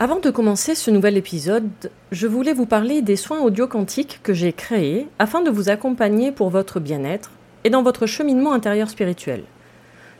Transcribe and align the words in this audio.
Avant 0.00 0.18
de 0.18 0.30
commencer 0.30 0.74
ce 0.74 0.90
nouvel 0.90 1.16
épisode, 1.16 1.70
je 2.10 2.26
voulais 2.26 2.52
vous 2.52 2.66
parler 2.66 3.00
des 3.00 3.14
soins 3.14 3.40
audio 3.40 3.68
quantiques 3.68 4.18
que 4.24 4.34
j'ai 4.34 4.52
créés 4.52 5.06
afin 5.20 5.40
de 5.40 5.50
vous 5.50 5.68
accompagner 5.68 6.32
pour 6.32 6.50
votre 6.50 6.80
bien-être 6.80 7.30
et 7.62 7.70
dans 7.70 7.84
votre 7.84 8.04
cheminement 8.04 8.52
intérieur 8.52 8.90
spirituel. 8.90 9.44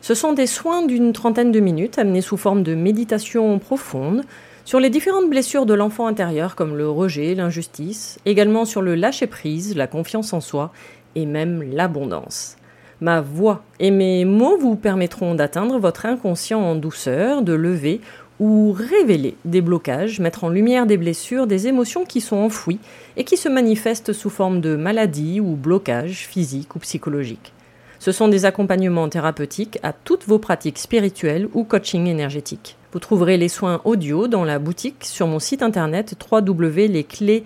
Ce 0.00 0.14
sont 0.14 0.32
des 0.32 0.46
soins 0.46 0.86
d'une 0.86 1.12
trentaine 1.12 1.50
de 1.50 1.58
minutes 1.58 1.98
amenés 1.98 2.20
sous 2.20 2.36
forme 2.36 2.62
de 2.62 2.76
méditation 2.76 3.58
profonde 3.58 4.22
sur 4.64 4.78
les 4.78 4.90
différentes 4.90 5.28
blessures 5.28 5.66
de 5.66 5.74
l'enfant 5.74 6.06
intérieur 6.06 6.54
comme 6.54 6.76
le 6.76 6.88
rejet, 6.88 7.34
l'injustice, 7.34 8.20
également 8.26 8.66
sur 8.66 8.80
le 8.80 8.94
lâcher-prise, 8.94 9.74
la 9.74 9.88
confiance 9.88 10.32
en 10.32 10.40
soi 10.40 10.72
et 11.16 11.26
même 11.26 11.64
l'abondance. 11.64 12.56
Ma 13.00 13.20
voix 13.20 13.64
et 13.80 13.90
mes 13.90 14.24
mots 14.24 14.56
vous 14.56 14.76
permettront 14.76 15.34
d'atteindre 15.34 15.78
votre 15.78 16.06
inconscient 16.06 16.60
en 16.60 16.76
douceur, 16.76 17.42
de 17.42 17.52
lever 17.52 18.00
ou 18.40 18.72
révéler 18.72 19.36
des 19.44 19.60
blocages, 19.60 20.20
mettre 20.20 20.44
en 20.44 20.48
lumière 20.48 20.86
des 20.86 20.96
blessures, 20.96 21.46
des 21.46 21.68
émotions 21.68 22.04
qui 22.04 22.20
sont 22.20 22.36
enfouies 22.36 22.80
et 23.16 23.24
qui 23.24 23.36
se 23.36 23.48
manifestent 23.48 24.12
sous 24.12 24.30
forme 24.30 24.60
de 24.60 24.76
maladies 24.76 25.40
ou 25.40 25.54
blocages 25.54 26.26
physiques 26.26 26.74
ou 26.74 26.78
psychologiques. 26.80 27.52
Ce 27.98 28.12
sont 28.12 28.28
des 28.28 28.44
accompagnements 28.44 29.08
thérapeutiques 29.08 29.78
à 29.82 29.92
toutes 29.92 30.26
vos 30.26 30.38
pratiques 30.38 30.78
spirituelles 30.78 31.48
ou 31.54 31.64
coaching 31.64 32.06
énergétique. 32.06 32.76
Vous 32.92 32.98
trouverez 32.98 33.36
les 33.36 33.48
soins 33.48 33.80
audio 33.84 34.28
dans 34.28 34.44
la 34.44 34.58
boutique 34.58 35.04
sur 35.04 35.26
mon 35.26 35.38
site 35.38 35.62
internet 35.62 36.14
www.lesclés 36.30 37.44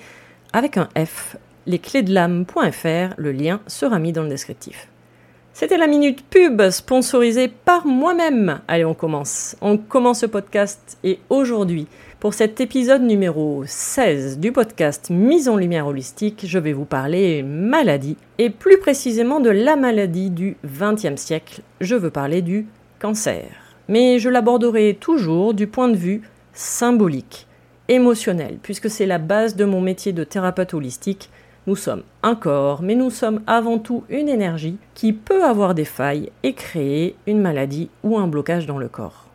avec 0.52 0.76
un 0.76 0.88
F, 0.98 1.36
lesclésdelame.fr, 1.66 3.14
le 3.16 3.32
lien 3.32 3.60
sera 3.66 3.98
mis 3.98 4.12
dans 4.12 4.22
le 4.22 4.30
descriptif. 4.30 4.88
C'était 5.58 5.76
la 5.76 5.88
minute 5.88 6.22
pub 6.30 6.70
sponsorisée 6.70 7.48
par 7.48 7.84
moi-même. 7.84 8.60
Allez, 8.68 8.84
on 8.84 8.94
commence. 8.94 9.56
On 9.60 9.76
commence 9.76 10.20
ce 10.20 10.26
podcast 10.26 10.96
et 11.02 11.18
aujourd'hui, 11.30 11.88
pour 12.20 12.32
cet 12.32 12.60
épisode 12.60 13.02
numéro 13.02 13.64
16 13.66 14.38
du 14.38 14.52
podcast 14.52 15.10
Mise 15.10 15.48
en 15.48 15.56
lumière 15.56 15.88
holistique, 15.88 16.44
je 16.46 16.60
vais 16.60 16.72
vous 16.72 16.84
parler 16.84 17.42
maladie 17.42 18.16
et 18.38 18.50
plus 18.50 18.78
précisément 18.78 19.40
de 19.40 19.50
la 19.50 19.74
maladie 19.74 20.30
du 20.30 20.56
XXe 20.64 21.20
siècle. 21.20 21.62
Je 21.80 21.96
veux 21.96 22.10
parler 22.10 22.40
du 22.40 22.68
cancer. 23.00 23.48
Mais 23.88 24.20
je 24.20 24.28
l'aborderai 24.28 24.96
toujours 25.00 25.54
du 25.54 25.66
point 25.66 25.88
de 25.88 25.96
vue 25.96 26.22
symbolique, 26.52 27.48
émotionnel, 27.88 28.60
puisque 28.62 28.88
c'est 28.88 29.06
la 29.06 29.18
base 29.18 29.56
de 29.56 29.64
mon 29.64 29.80
métier 29.80 30.12
de 30.12 30.22
thérapeute 30.22 30.72
holistique 30.72 31.30
nous 31.68 31.76
sommes 31.76 32.02
un 32.22 32.34
corps, 32.34 32.80
mais 32.80 32.94
nous 32.94 33.10
sommes 33.10 33.42
avant 33.46 33.78
tout 33.78 34.02
une 34.08 34.30
énergie 34.30 34.78
qui 34.94 35.12
peut 35.12 35.44
avoir 35.44 35.74
des 35.74 35.84
failles 35.84 36.30
et 36.42 36.54
créer 36.54 37.14
une 37.26 37.42
maladie 37.42 37.90
ou 38.02 38.16
un 38.16 38.26
blocage 38.26 38.64
dans 38.64 38.78
le 38.78 38.88
corps. 38.88 39.26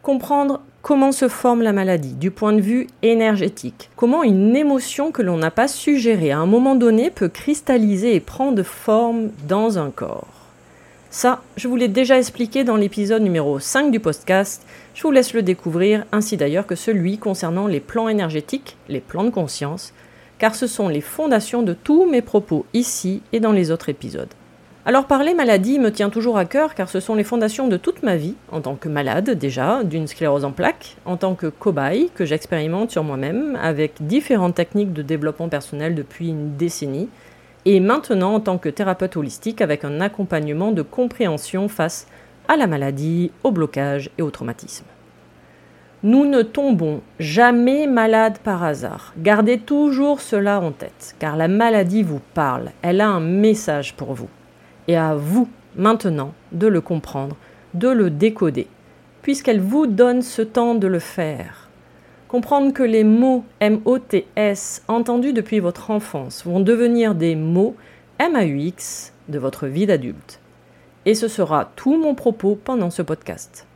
Comprendre 0.00 0.60
comment 0.82 1.10
se 1.10 1.26
forme 1.26 1.62
la 1.62 1.72
maladie 1.72 2.12
du 2.12 2.30
point 2.30 2.52
de 2.52 2.60
vue 2.60 2.86
énergétique, 3.02 3.90
comment 3.96 4.22
une 4.22 4.54
émotion 4.54 5.10
que 5.10 5.22
l'on 5.22 5.36
n'a 5.36 5.50
pas 5.50 5.66
su 5.66 5.98
gérer 5.98 6.30
à 6.30 6.38
un 6.38 6.46
moment 6.46 6.76
donné 6.76 7.10
peut 7.10 7.28
cristalliser 7.28 8.14
et 8.14 8.20
prendre 8.20 8.62
forme 8.62 9.30
dans 9.48 9.76
un 9.76 9.90
corps. 9.90 10.28
Ça, 11.10 11.42
je 11.56 11.66
vous 11.66 11.76
l'ai 11.76 11.88
déjà 11.88 12.18
expliqué 12.18 12.62
dans 12.62 12.76
l'épisode 12.76 13.22
numéro 13.22 13.58
5 13.58 13.90
du 13.90 13.98
podcast, 13.98 14.64
je 14.94 15.02
vous 15.02 15.10
laisse 15.10 15.34
le 15.34 15.42
découvrir, 15.42 16.04
ainsi 16.12 16.36
d'ailleurs 16.36 16.68
que 16.68 16.76
celui 16.76 17.18
concernant 17.18 17.66
les 17.66 17.80
plans 17.80 18.08
énergétiques, 18.08 18.76
les 18.88 19.00
plans 19.00 19.24
de 19.24 19.30
conscience, 19.30 19.92
car 20.38 20.54
ce 20.54 20.66
sont 20.66 20.88
les 20.88 21.00
fondations 21.00 21.62
de 21.62 21.72
tous 21.72 22.06
mes 22.06 22.22
propos 22.22 22.66
ici 22.74 23.22
et 23.32 23.40
dans 23.40 23.52
les 23.52 23.70
autres 23.70 23.88
épisodes. 23.88 24.32
Alors 24.86 25.06
parler 25.06 25.32
maladie 25.32 25.78
me 25.78 25.90
tient 25.90 26.10
toujours 26.10 26.36
à 26.36 26.44
cœur 26.44 26.74
car 26.74 26.90
ce 26.90 27.00
sont 27.00 27.14
les 27.14 27.24
fondations 27.24 27.68
de 27.68 27.78
toute 27.78 28.02
ma 28.02 28.16
vie, 28.16 28.34
en 28.52 28.60
tant 28.60 28.74
que 28.74 28.90
malade 28.90 29.30
déjà, 29.30 29.82
d'une 29.82 30.06
sclérose 30.06 30.44
en 30.44 30.52
plaques, 30.52 30.96
en 31.06 31.16
tant 31.16 31.34
que 31.34 31.46
cobaye 31.46 32.10
que 32.14 32.26
j'expérimente 32.26 32.90
sur 32.90 33.02
moi-même 33.02 33.58
avec 33.62 33.94
différentes 34.00 34.54
techniques 34.54 34.92
de 34.92 35.00
développement 35.00 35.48
personnel 35.48 35.94
depuis 35.94 36.28
une 36.28 36.56
décennie, 36.56 37.08
et 37.64 37.80
maintenant 37.80 38.34
en 38.34 38.40
tant 38.40 38.58
que 38.58 38.68
thérapeute 38.68 39.16
holistique 39.16 39.62
avec 39.62 39.84
un 39.84 40.02
accompagnement 40.02 40.70
de 40.70 40.82
compréhension 40.82 41.68
face 41.68 42.06
à 42.46 42.58
la 42.58 42.66
maladie, 42.66 43.30
au 43.42 43.52
blocage 43.52 44.10
et 44.18 44.22
au 44.22 44.30
traumatisme. 44.30 44.84
Nous 46.04 46.26
ne 46.26 46.42
tombons 46.42 47.00
jamais 47.18 47.86
malades 47.86 48.36
par 48.36 48.62
hasard. 48.62 49.14
Gardez 49.16 49.56
toujours 49.56 50.20
cela 50.20 50.60
en 50.60 50.70
tête, 50.70 51.16
car 51.18 51.34
la 51.34 51.48
maladie 51.48 52.02
vous 52.02 52.20
parle, 52.34 52.72
elle 52.82 53.00
a 53.00 53.08
un 53.08 53.20
message 53.20 53.94
pour 53.94 54.12
vous. 54.12 54.28
Et 54.86 54.98
à 54.98 55.14
vous, 55.14 55.48
maintenant, 55.76 56.34
de 56.52 56.66
le 56.66 56.82
comprendre, 56.82 57.38
de 57.72 57.88
le 57.88 58.10
décoder, 58.10 58.66
puisqu'elle 59.22 59.62
vous 59.62 59.86
donne 59.86 60.20
ce 60.20 60.42
temps 60.42 60.74
de 60.74 60.86
le 60.86 60.98
faire. 60.98 61.70
Comprendre 62.28 62.74
que 62.74 62.82
les 62.82 63.04
mots 63.04 63.42
M-O-T-S 63.60 64.84
entendus 64.88 65.32
depuis 65.32 65.60
votre 65.60 65.90
enfance 65.90 66.44
vont 66.44 66.60
devenir 66.60 67.14
des 67.14 67.34
mots 67.34 67.76
M-A-U-X 68.18 69.14
de 69.30 69.38
votre 69.38 69.68
vie 69.68 69.86
d'adulte. 69.86 70.38
Et 71.06 71.14
ce 71.14 71.28
sera 71.28 71.72
tout 71.76 71.96
mon 71.96 72.14
propos 72.14 72.58
pendant 72.62 72.90
ce 72.90 73.00
podcast. 73.00 73.66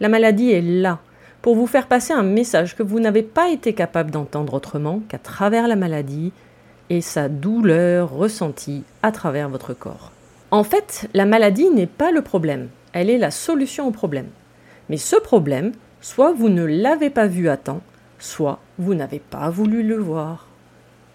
La 0.00 0.08
maladie 0.08 0.50
est 0.50 0.62
là, 0.62 0.98
pour 1.42 1.54
vous 1.54 1.66
faire 1.66 1.86
passer 1.86 2.12
un 2.12 2.22
message 2.22 2.76
que 2.76 2.82
vous 2.82 3.00
n'avez 3.00 3.22
pas 3.22 3.48
été 3.50 3.72
capable 3.72 4.10
d'entendre 4.10 4.54
autrement 4.54 5.00
qu'à 5.08 5.18
travers 5.18 5.68
la 5.68 5.76
maladie 5.76 6.32
et 6.90 7.00
sa 7.00 7.28
douleur 7.28 8.12
ressentie 8.12 8.84
à 9.02 9.12
travers 9.12 9.48
votre 9.48 9.74
corps. 9.74 10.12
En 10.50 10.64
fait, 10.64 11.08
la 11.14 11.26
maladie 11.26 11.70
n'est 11.70 11.86
pas 11.86 12.10
le 12.10 12.22
problème, 12.22 12.68
elle 12.92 13.08
est 13.08 13.18
la 13.18 13.30
solution 13.30 13.86
au 13.86 13.92
problème. 13.92 14.28
Mais 14.88 14.96
ce 14.96 15.16
problème, 15.16 15.72
soit 16.00 16.32
vous 16.32 16.48
ne 16.48 16.64
l'avez 16.64 17.10
pas 17.10 17.26
vu 17.26 17.48
à 17.48 17.56
temps, 17.56 17.80
soit 18.18 18.58
vous 18.78 18.94
n'avez 18.94 19.20
pas 19.20 19.48
voulu 19.50 19.82
le 19.82 19.96
voir. 19.96 20.49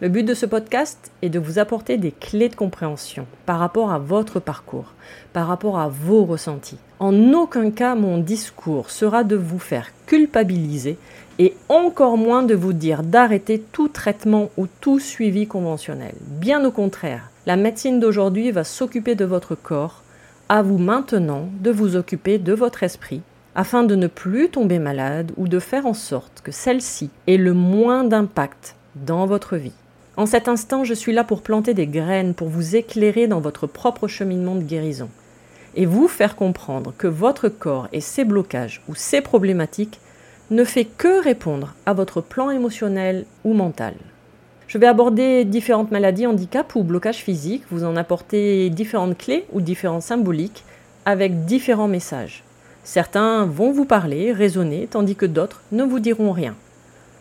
Le 0.01 0.09
but 0.09 0.23
de 0.23 0.33
ce 0.33 0.45
podcast 0.45 1.09
est 1.21 1.29
de 1.29 1.39
vous 1.39 1.57
apporter 1.57 1.95
des 1.95 2.11
clés 2.11 2.49
de 2.49 2.55
compréhension 2.55 3.25
par 3.45 3.59
rapport 3.59 3.93
à 3.93 3.97
votre 3.97 4.41
parcours, 4.41 4.91
par 5.31 5.47
rapport 5.47 5.79
à 5.79 5.87
vos 5.87 6.25
ressentis. 6.25 6.77
En 6.99 7.31
aucun 7.31 7.71
cas 7.71 7.95
mon 7.95 8.17
discours 8.17 8.89
sera 8.89 9.23
de 9.23 9.37
vous 9.37 9.57
faire 9.57 9.87
culpabiliser 10.05 10.97
et 11.39 11.53
encore 11.69 12.17
moins 12.17 12.43
de 12.43 12.55
vous 12.55 12.73
dire 12.73 13.03
d'arrêter 13.03 13.63
tout 13.71 13.87
traitement 13.87 14.49
ou 14.57 14.67
tout 14.81 14.99
suivi 14.99 15.47
conventionnel. 15.47 16.15
Bien 16.27 16.65
au 16.65 16.71
contraire, 16.71 17.31
la 17.45 17.55
médecine 17.55 18.01
d'aujourd'hui 18.01 18.51
va 18.51 18.65
s'occuper 18.65 19.15
de 19.15 19.23
votre 19.23 19.55
corps, 19.55 20.03
à 20.49 20.61
vous 20.61 20.77
maintenant 20.77 21.47
de 21.61 21.71
vous 21.71 21.95
occuper 21.95 22.37
de 22.37 22.51
votre 22.51 22.83
esprit 22.83 23.21
afin 23.55 23.83
de 23.83 23.95
ne 23.95 24.07
plus 24.07 24.49
tomber 24.49 24.79
malade 24.79 25.31
ou 25.37 25.47
de 25.47 25.59
faire 25.59 25.85
en 25.85 25.93
sorte 25.93 26.41
que 26.43 26.51
celle-ci 26.51 27.09
ait 27.27 27.37
le 27.37 27.53
moins 27.53 28.03
d'impact 28.03 28.75
dans 28.97 29.25
votre 29.25 29.55
vie. 29.55 29.71
En 30.17 30.25
cet 30.25 30.47
instant, 30.47 30.85
je 30.85 30.93
suis 30.93 31.11
là 31.11 31.25
pour 31.25 31.41
planter 31.41 31.73
des 31.73 31.87
graines, 31.87 32.33
pour 32.33 32.47
vous 32.47 32.77
éclairer 32.77 33.27
dans 33.27 33.41
votre 33.41 33.67
propre 33.67 34.07
cheminement 34.07 34.55
de 34.55 34.63
guérison, 34.63 35.09
et 35.75 35.85
vous 35.85 36.07
faire 36.07 36.37
comprendre 36.37 36.93
que 36.97 37.07
votre 37.07 37.49
corps 37.49 37.89
et 37.91 37.99
ses 37.99 38.23
blocages 38.23 38.81
ou 38.87 38.95
ses 38.95 39.19
problématiques 39.19 39.99
ne 40.51 40.63
fait 40.63 40.85
que 40.85 41.21
répondre 41.21 41.73
à 41.85 41.93
votre 41.93 42.21
plan 42.21 42.49
émotionnel 42.49 43.25
ou 43.43 43.53
mental. 43.53 43.95
Je 44.67 44.77
vais 44.77 44.87
aborder 44.87 45.43
différentes 45.43 45.91
maladies, 45.91 46.27
handicaps 46.27 46.75
ou 46.75 46.83
blocages 46.83 47.23
physiques, 47.23 47.63
vous 47.69 47.83
en 47.83 47.97
apporter 47.97 48.69
différentes 48.69 49.17
clés 49.17 49.45
ou 49.51 49.59
différents 49.59 50.01
symboliques 50.01 50.63
avec 51.03 51.45
différents 51.45 51.89
messages. 51.89 52.43
Certains 52.85 53.45
vont 53.45 53.71
vous 53.71 53.85
parler, 53.85 54.31
raisonner, 54.31 54.87
tandis 54.89 55.15
que 55.15 55.25
d'autres 55.25 55.61
ne 55.71 55.83
vous 55.83 55.99
diront 55.99 56.31
rien. 56.31 56.55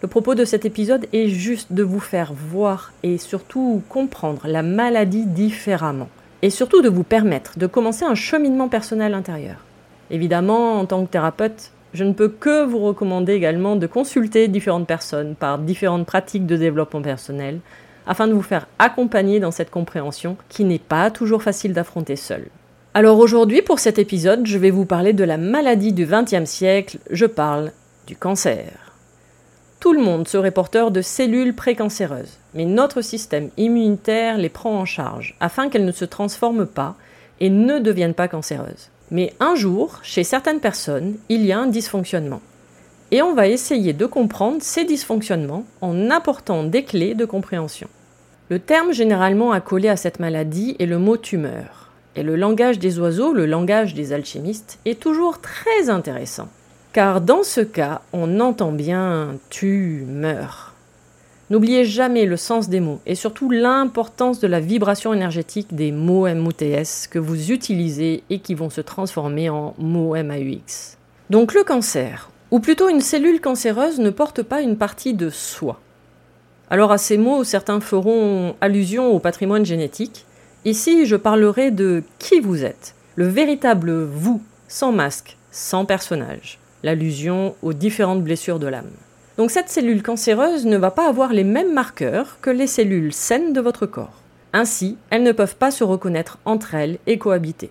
Le 0.05 0.09
propos 0.09 0.35
de 0.35 0.45
cet 0.45 0.67
épisode 0.67 1.07
est 1.15 1.29
juste 1.29 1.73
de 1.73 1.83
vous 1.83 1.99
faire 1.99 2.35
voir 2.35 2.93
et 3.03 3.17
surtout 3.17 3.83
comprendre 3.89 4.43
la 4.45 4.63
maladie 4.63 5.25
différemment. 5.25 6.11
Et 6.43 6.51
surtout 6.51 6.83
de 6.83 6.91
vous 6.91 7.05
permettre 7.05 7.59
de 7.59 7.67
commencer 7.67 8.05
un 8.05 8.15
cheminement 8.15 8.69
personnel 8.69 9.15
intérieur. 9.15 9.65
Évidemment, 10.11 10.79
en 10.79 10.85
tant 10.85 11.07
que 11.07 11.11
thérapeute, 11.11 11.71
je 11.95 12.05
ne 12.05 12.13
peux 12.13 12.29
que 12.29 12.67
vous 12.67 12.81
recommander 12.81 13.33
également 13.33 13.77
de 13.77 13.87
consulter 13.87 14.47
différentes 14.47 14.87
personnes 14.87 15.37
par 15.37 15.59
différentes 15.59 16.05
pratiques 16.05 16.45
de 16.45 16.59
développement 16.59 17.01
personnel 17.01 17.61
afin 18.07 18.27
de 18.27 18.35
vous 18.35 18.43
faire 18.43 18.69
accompagner 18.79 19.41
dans 19.41 19.53
cette 19.53 19.71
compréhension 19.71 20.37
qui 20.51 20.65
n'est 20.65 20.79
pas 20.79 21.11
toujours 21.11 21.43
facile 21.43 21.73
d'affronter 21.73 22.17
seul. 22.17 22.49
Alors 22.93 23.19
aujourd'hui, 23.21 23.63
pour 23.63 23.79
cet 23.79 23.99
épisode, 23.99 24.45
je 24.45 24.59
vais 24.59 24.71
vous 24.71 24.85
parler 24.85 25.15
de 25.15 25.25
la 25.25 25.39
maladie 25.39 25.95
du 25.95 26.05
XXe 26.05 26.45
siècle, 26.45 26.99
je 27.09 27.25
parle 27.25 27.73
du 28.07 28.17
cancer. 28.17 28.94
Tout 29.85 29.93
le 29.93 30.01
monde 30.01 30.27
serait 30.27 30.51
porteur 30.51 30.91
de 30.91 31.03
cellules 31.03 31.55
précancéreuses, 31.55 32.39
mais 32.55 32.65
notre 32.65 33.03
système 33.03 33.51
immunitaire 33.59 34.39
les 34.39 34.49
prend 34.49 34.79
en 34.79 34.87
charge 34.87 35.37
afin 35.41 35.69
qu'elles 35.69 35.85
ne 35.85 35.93
se 35.93 36.07
transforment 36.07 36.65
pas 36.65 36.97
et 37.39 37.51
ne 37.51 37.79
deviennent 37.79 38.15
pas 38.15 38.27
cancéreuses. 38.27 38.89
Mais 39.11 39.35
un 39.41 39.55
jour, 39.55 40.01
chez 40.03 40.25
certaines 40.25 40.61
personnes, 40.61 41.17
il 41.29 41.45
y 41.45 41.53
a 41.53 41.59
un 41.59 41.67
dysfonctionnement. 41.67 42.41
Et 43.11 43.21
on 43.21 43.35
va 43.35 43.47
essayer 43.47 43.93
de 43.93 44.07
comprendre 44.07 44.63
ces 44.63 44.87
dysfonctionnements 44.87 45.67
en 45.83 46.09
apportant 46.09 46.65
des 46.65 46.85
clés 46.85 47.15
de 47.15 47.27
compréhension. 47.27 47.89
Le 48.49 48.61
terme 48.61 48.95
généralement 48.95 49.53
accolé 49.53 49.91
à 49.91 49.99
cette 49.99 50.19
maladie 50.19 50.77
est 50.79 50.87
le 50.87 50.99
mot 50.99 51.19
tumeur. 51.19 51.91
Et 52.17 52.23
le 52.23 52.37
langage 52.37 52.79
des 52.79 52.99
oiseaux, 52.99 53.35
le 53.35 53.45
langage 53.45 53.93
des 53.93 54.15
alchimistes, 54.15 54.79
est 54.87 54.99
toujours 54.99 55.43
très 55.43 55.91
intéressant. 55.91 56.49
Car 56.95 57.21
dans 57.21 57.43
ce 57.43 57.61
cas, 57.61 58.03
on 58.13 58.39
entend 58.39 58.71
bien 58.71 59.35
tu 59.51 60.05
meurs. 60.07 60.75
N'oubliez 61.51 61.85
jamais 61.85 62.25
le 62.25 62.37
sens 62.37 62.69
des 62.69 62.79
mots 62.79 63.01
et 63.05 63.17
surtout 63.17 63.51
l'importance 63.51 64.39
de 64.39 64.47
la 64.47 64.61
vibration 64.61 65.13
énergétique 65.13 65.75
des 65.75 65.91
mots 65.91 66.33
MOTS 66.33 67.09
que 67.11 67.19
vous 67.19 67.51
utilisez 67.51 68.23
et 68.31 68.39
qui 68.39 68.55
vont 68.55 68.71
se 68.71 68.81
transformer 68.81 69.51
en 69.51 69.75
mots 69.77 70.15
MAUX. 70.15 70.97
Donc 71.31 71.53
le 71.55 71.65
cancer, 71.65 72.31
ou 72.53 72.61
plutôt 72.61 72.89
une 72.89 73.01
cellule 73.01 73.41
cancéreuse, 73.41 73.99
ne 73.99 74.11
porte 74.11 74.45
pas 74.45 74.61
une 74.61 74.77
partie 74.77 75.15
de 75.15 75.31
soi. 75.31 75.81
Alors 76.71 76.93
à 76.93 76.99
ces 76.99 77.19
mots, 77.19 77.43
certains 77.43 77.81
feront 77.81 78.55
allusion 78.61 79.11
au 79.11 79.19
patrimoine 79.19 79.67
génétique. 79.67 80.27
Ici, 80.65 81.07
je 81.07 81.17
parlerai 81.17 81.73
de 81.73 82.05
qui 82.21 82.39
vous 82.39 82.65
êtes, 82.65 82.95
le 83.17 83.27
véritable 83.27 84.05
vous, 84.05 84.41
sans 84.69 84.93
masque, 84.93 85.37
sans 85.51 85.87
personnage 85.87 86.61
l'allusion 86.85 87.57
aux 87.63 87.73
différentes 87.73 88.23
blessures 88.23 88.61
de 88.61 88.69
l'âme. 88.69 88.91
Donc 89.39 89.51
cette 89.51 89.71
cellule 89.71 90.03
cancéreuse 90.03 90.67
ne 90.67 90.77
va 90.77 90.93
pas 90.93 91.09
avoir 91.09 91.33
les 91.33 91.43
mêmes 91.43 91.73
marqueurs 91.73 92.37
que 92.41 92.51
les 92.51 92.69
cellules 92.69 93.13
saines 93.13 93.53
de 93.53 93.61
votre 93.61 93.87
corps. 93.87 94.21
Ainsi, 94.53 94.97
elles 95.11 95.25
ne 95.25 95.33
peuvent 95.33 95.57
pas 95.57 95.73
se 95.73 95.83
reconnaître 95.83 96.39
entre 96.45 96.75
elles 96.75 96.99
et 97.09 97.19
cohabiter. 97.19 97.71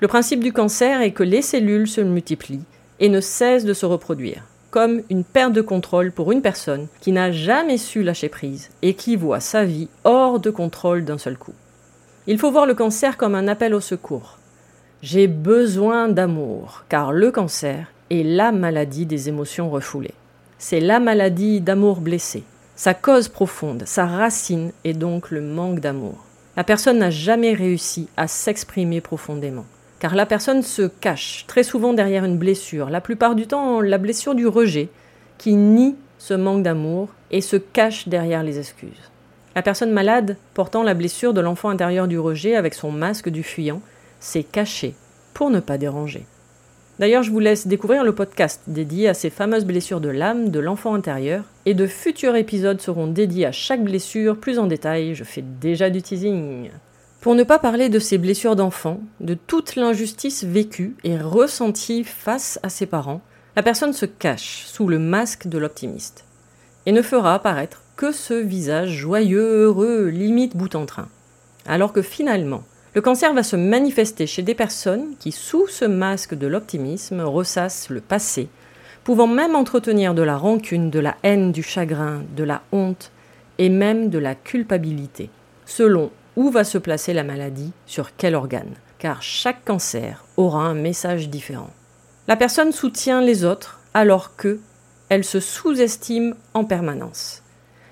Le 0.00 0.08
principe 0.08 0.42
du 0.42 0.52
cancer 0.52 1.02
est 1.02 1.12
que 1.12 1.22
les 1.22 1.42
cellules 1.42 1.86
se 1.86 2.00
multiplient 2.00 2.64
et 2.98 3.10
ne 3.10 3.20
cessent 3.20 3.66
de 3.66 3.74
se 3.74 3.86
reproduire, 3.86 4.44
comme 4.70 5.02
une 5.10 5.22
perte 5.22 5.52
de 5.52 5.60
contrôle 5.60 6.10
pour 6.10 6.32
une 6.32 6.42
personne 6.42 6.88
qui 7.00 7.12
n'a 7.12 7.30
jamais 7.30 7.76
su 7.76 8.02
lâcher 8.02 8.30
prise 8.30 8.70
et 8.80 8.94
qui 8.94 9.14
voit 9.14 9.40
sa 9.40 9.64
vie 9.64 9.88
hors 10.04 10.40
de 10.40 10.50
contrôle 10.50 11.04
d'un 11.04 11.18
seul 11.18 11.36
coup. 11.36 11.54
Il 12.26 12.38
faut 12.38 12.50
voir 12.50 12.64
le 12.64 12.74
cancer 12.74 13.18
comme 13.18 13.34
un 13.34 13.48
appel 13.48 13.74
au 13.74 13.80
secours. 13.80 14.38
J'ai 15.02 15.28
besoin 15.28 16.08
d'amour, 16.08 16.84
car 16.88 17.12
le 17.12 17.30
cancer 17.30 17.92
est 18.10 18.22
la 18.22 18.52
maladie 18.52 19.06
des 19.06 19.28
émotions 19.28 19.70
refoulées. 19.70 20.14
C'est 20.58 20.80
la 20.80 21.00
maladie 21.00 21.60
d'amour 21.60 22.00
blessé. 22.00 22.42
Sa 22.76 22.94
cause 22.94 23.28
profonde, 23.28 23.84
sa 23.86 24.06
racine 24.06 24.72
est 24.84 24.94
donc 24.94 25.30
le 25.30 25.40
manque 25.40 25.80
d'amour. 25.80 26.24
La 26.56 26.64
personne 26.64 26.98
n'a 26.98 27.10
jamais 27.10 27.54
réussi 27.54 28.08
à 28.16 28.26
s'exprimer 28.26 29.00
profondément. 29.00 29.64
Car 30.00 30.14
la 30.14 30.26
personne 30.26 30.62
se 30.62 30.82
cache 30.82 31.44
très 31.46 31.62
souvent 31.62 31.92
derrière 31.92 32.24
une 32.24 32.38
blessure, 32.38 32.90
la 32.90 33.00
plupart 33.00 33.34
du 33.34 33.46
temps 33.46 33.80
la 33.80 33.98
blessure 33.98 34.34
du 34.34 34.46
rejet, 34.46 34.88
qui 35.38 35.54
nie 35.54 35.94
ce 36.18 36.34
manque 36.34 36.62
d'amour 36.62 37.08
et 37.30 37.40
se 37.40 37.56
cache 37.56 38.08
derrière 38.08 38.42
les 38.42 38.58
excuses. 38.58 39.10
La 39.54 39.62
personne 39.62 39.92
malade, 39.92 40.36
portant 40.54 40.82
la 40.82 40.94
blessure 40.94 41.34
de 41.34 41.40
l'enfant 41.40 41.70
intérieur 41.70 42.08
du 42.08 42.18
rejet 42.18 42.56
avec 42.56 42.74
son 42.74 42.92
masque 42.92 43.28
du 43.28 43.42
fuyant, 43.42 43.80
s'est 44.20 44.44
cachée 44.44 44.94
pour 45.34 45.50
ne 45.50 45.60
pas 45.60 45.78
déranger. 45.78 46.26
D'ailleurs, 47.00 47.22
je 47.22 47.30
vous 47.30 47.40
laisse 47.40 47.66
découvrir 47.66 48.04
le 48.04 48.14
podcast 48.14 48.60
dédié 48.66 49.08
à 49.08 49.14
ces 49.14 49.30
fameuses 49.30 49.64
blessures 49.64 50.02
de 50.02 50.10
l'âme, 50.10 50.50
de 50.50 50.60
l'enfant 50.60 50.92
intérieur, 50.92 51.44
et 51.64 51.72
de 51.72 51.86
futurs 51.86 52.36
épisodes 52.36 52.78
seront 52.78 53.06
dédiés 53.06 53.46
à 53.46 53.52
chaque 53.52 53.82
blessure 53.82 54.36
plus 54.36 54.58
en 54.58 54.66
détail, 54.66 55.14
je 55.14 55.24
fais 55.24 55.40
déjà 55.40 55.88
du 55.88 56.02
teasing. 56.02 56.68
Pour 57.22 57.34
ne 57.34 57.42
pas 57.42 57.58
parler 57.58 57.88
de 57.88 57.98
ces 57.98 58.18
blessures 58.18 58.54
d'enfant, 58.54 59.00
de 59.20 59.32
toute 59.32 59.76
l'injustice 59.76 60.44
vécue 60.44 60.94
et 61.02 61.16
ressentie 61.16 62.04
face 62.04 62.60
à 62.62 62.68
ses 62.68 62.84
parents, 62.84 63.22
la 63.56 63.62
personne 63.62 63.94
se 63.94 64.04
cache 64.04 64.64
sous 64.66 64.86
le 64.86 64.98
masque 64.98 65.46
de 65.46 65.56
l'optimiste, 65.56 66.26
et 66.84 66.92
ne 66.92 67.00
fera 67.00 67.32
apparaître 67.34 67.80
que 67.96 68.12
ce 68.12 68.34
visage 68.34 68.90
joyeux, 68.90 69.62
heureux, 69.62 70.08
limite 70.08 70.54
bout 70.54 70.74
en 70.74 70.84
train. 70.84 71.08
Alors 71.64 71.94
que 71.94 72.02
finalement, 72.02 72.62
le 72.92 73.00
cancer 73.00 73.32
va 73.32 73.44
se 73.44 73.54
manifester 73.54 74.26
chez 74.26 74.42
des 74.42 74.54
personnes 74.54 75.14
qui, 75.20 75.30
sous 75.30 75.68
ce 75.68 75.84
masque 75.84 76.34
de 76.34 76.48
l'optimisme, 76.48 77.20
ressassent 77.20 77.88
le 77.88 78.00
passé, 78.00 78.48
pouvant 79.04 79.28
même 79.28 79.54
entretenir 79.54 80.12
de 80.12 80.22
la 80.22 80.36
rancune, 80.36 80.90
de 80.90 80.98
la 80.98 81.16
haine, 81.22 81.52
du 81.52 81.62
chagrin, 81.62 82.22
de 82.36 82.42
la 82.42 82.62
honte 82.72 83.12
et 83.58 83.68
même 83.68 84.10
de 84.10 84.18
la 84.18 84.34
culpabilité, 84.34 85.30
selon 85.66 86.10
où 86.34 86.50
va 86.50 86.64
se 86.64 86.78
placer 86.78 87.12
la 87.12 87.22
maladie, 87.22 87.72
sur 87.86 88.16
quel 88.16 88.34
organe, 88.34 88.74
car 88.98 89.22
chaque 89.22 89.64
cancer 89.64 90.24
aura 90.36 90.64
un 90.64 90.74
message 90.74 91.28
différent. 91.28 91.70
La 92.26 92.36
personne 92.36 92.72
soutient 92.72 93.20
les 93.20 93.44
autres 93.44 93.80
alors 93.94 94.36
que 94.36 94.58
elle 95.08 95.24
se 95.24 95.40
sous-estime 95.40 96.34
en 96.54 96.64
permanence. 96.64 97.42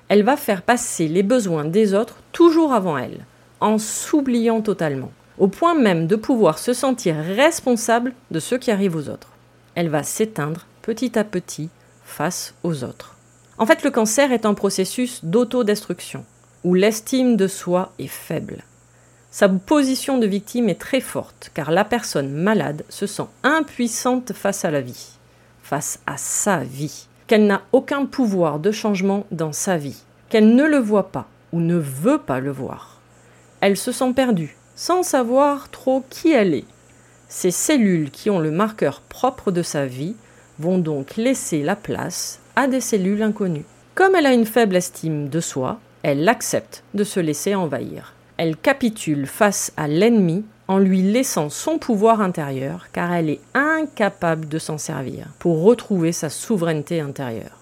Elle 0.08 0.22
va 0.22 0.36
faire 0.36 0.62
passer 0.62 1.08
les 1.08 1.22
besoins 1.22 1.64
des 1.64 1.94
autres 1.94 2.16
toujours 2.32 2.72
avant 2.72 2.96
elle 2.98 3.24
en 3.60 3.78
s'oubliant 3.78 4.60
totalement, 4.60 5.12
au 5.38 5.48
point 5.48 5.74
même 5.74 6.06
de 6.06 6.16
pouvoir 6.16 6.58
se 6.58 6.72
sentir 6.72 7.16
responsable 7.16 8.14
de 8.30 8.40
ce 8.40 8.54
qui 8.54 8.70
arrive 8.70 8.96
aux 8.96 9.08
autres. 9.08 9.32
Elle 9.74 9.88
va 9.88 10.02
s'éteindre 10.02 10.66
petit 10.82 11.18
à 11.18 11.24
petit 11.24 11.68
face 12.04 12.54
aux 12.62 12.84
autres. 12.84 13.16
En 13.58 13.66
fait, 13.66 13.82
le 13.82 13.90
cancer 13.90 14.32
est 14.32 14.46
un 14.46 14.54
processus 14.54 15.24
d'autodestruction, 15.24 16.24
où 16.64 16.74
l'estime 16.74 17.36
de 17.36 17.46
soi 17.46 17.92
est 17.98 18.06
faible. 18.06 18.64
Sa 19.30 19.48
position 19.48 20.18
de 20.18 20.26
victime 20.26 20.68
est 20.68 20.80
très 20.80 21.00
forte, 21.00 21.50
car 21.54 21.70
la 21.70 21.84
personne 21.84 22.30
malade 22.30 22.84
se 22.88 23.06
sent 23.06 23.26
impuissante 23.42 24.32
face 24.32 24.64
à 24.64 24.70
la 24.70 24.80
vie, 24.80 25.18
face 25.62 26.00
à 26.06 26.16
sa 26.16 26.58
vie, 26.58 27.08
qu'elle 27.26 27.46
n'a 27.46 27.62
aucun 27.72 28.06
pouvoir 28.06 28.58
de 28.58 28.70
changement 28.70 29.26
dans 29.30 29.52
sa 29.52 29.76
vie, 29.76 30.02
qu'elle 30.28 30.54
ne 30.54 30.64
le 30.64 30.78
voit 30.78 31.12
pas 31.12 31.26
ou 31.52 31.60
ne 31.60 31.76
veut 31.76 32.18
pas 32.18 32.40
le 32.40 32.50
voir. 32.50 32.97
Elle 33.60 33.76
se 33.76 33.92
sent 33.92 34.12
perdue, 34.14 34.56
sans 34.76 35.02
savoir 35.02 35.70
trop 35.70 36.04
qui 36.08 36.32
elle 36.32 36.54
est. 36.54 36.66
Ces 37.28 37.50
cellules 37.50 38.10
qui 38.10 38.30
ont 38.30 38.38
le 38.38 38.50
marqueur 38.50 39.00
propre 39.00 39.50
de 39.50 39.62
sa 39.62 39.86
vie 39.86 40.14
vont 40.58 40.78
donc 40.78 41.16
laisser 41.16 41.62
la 41.62 41.76
place 41.76 42.40
à 42.56 42.68
des 42.68 42.80
cellules 42.80 43.22
inconnues. 43.22 43.66
Comme 43.94 44.14
elle 44.14 44.26
a 44.26 44.32
une 44.32 44.46
faible 44.46 44.76
estime 44.76 45.28
de 45.28 45.40
soi, 45.40 45.80
elle 46.02 46.28
accepte 46.28 46.84
de 46.94 47.04
se 47.04 47.20
laisser 47.20 47.54
envahir. 47.54 48.14
Elle 48.36 48.56
capitule 48.56 49.26
face 49.26 49.72
à 49.76 49.88
l'ennemi 49.88 50.44
en 50.68 50.78
lui 50.78 51.02
laissant 51.02 51.50
son 51.50 51.78
pouvoir 51.78 52.20
intérieur 52.20 52.86
car 52.92 53.12
elle 53.12 53.30
est 53.30 53.40
incapable 53.54 54.46
de 54.46 54.58
s'en 54.58 54.78
servir 54.78 55.26
pour 55.38 55.62
retrouver 55.62 56.12
sa 56.12 56.30
souveraineté 56.30 57.00
intérieure. 57.00 57.58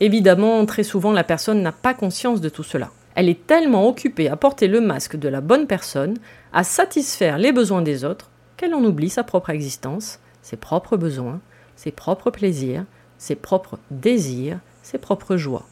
Évidemment, 0.00 0.66
très 0.66 0.82
souvent, 0.82 1.12
la 1.12 1.24
personne 1.24 1.62
n'a 1.62 1.72
pas 1.72 1.94
conscience 1.94 2.40
de 2.40 2.48
tout 2.48 2.64
cela. 2.64 2.90
Elle 3.14 3.28
est 3.28 3.46
tellement 3.46 3.88
occupée 3.88 4.28
à 4.28 4.36
porter 4.36 4.68
le 4.68 4.80
masque 4.80 5.16
de 5.16 5.28
la 5.28 5.40
bonne 5.40 5.66
personne, 5.66 6.16
à 6.52 6.64
satisfaire 6.64 7.38
les 7.38 7.52
besoins 7.52 7.82
des 7.82 8.04
autres, 8.04 8.30
qu'elle 8.56 8.74
en 8.74 8.84
oublie 8.84 9.10
sa 9.10 9.24
propre 9.24 9.50
existence, 9.50 10.18
ses 10.42 10.56
propres 10.56 10.96
besoins, 10.96 11.40
ses 11.76 11.90
propres 11.90 12.30
plaisirs, 12.30 12.84
ses 13.18 13.34
propres 13.34 13.78
désirs, 13.90 14.58
ses 14.82 14.98
propres 14.98 15.36
joies. 15.36 15.66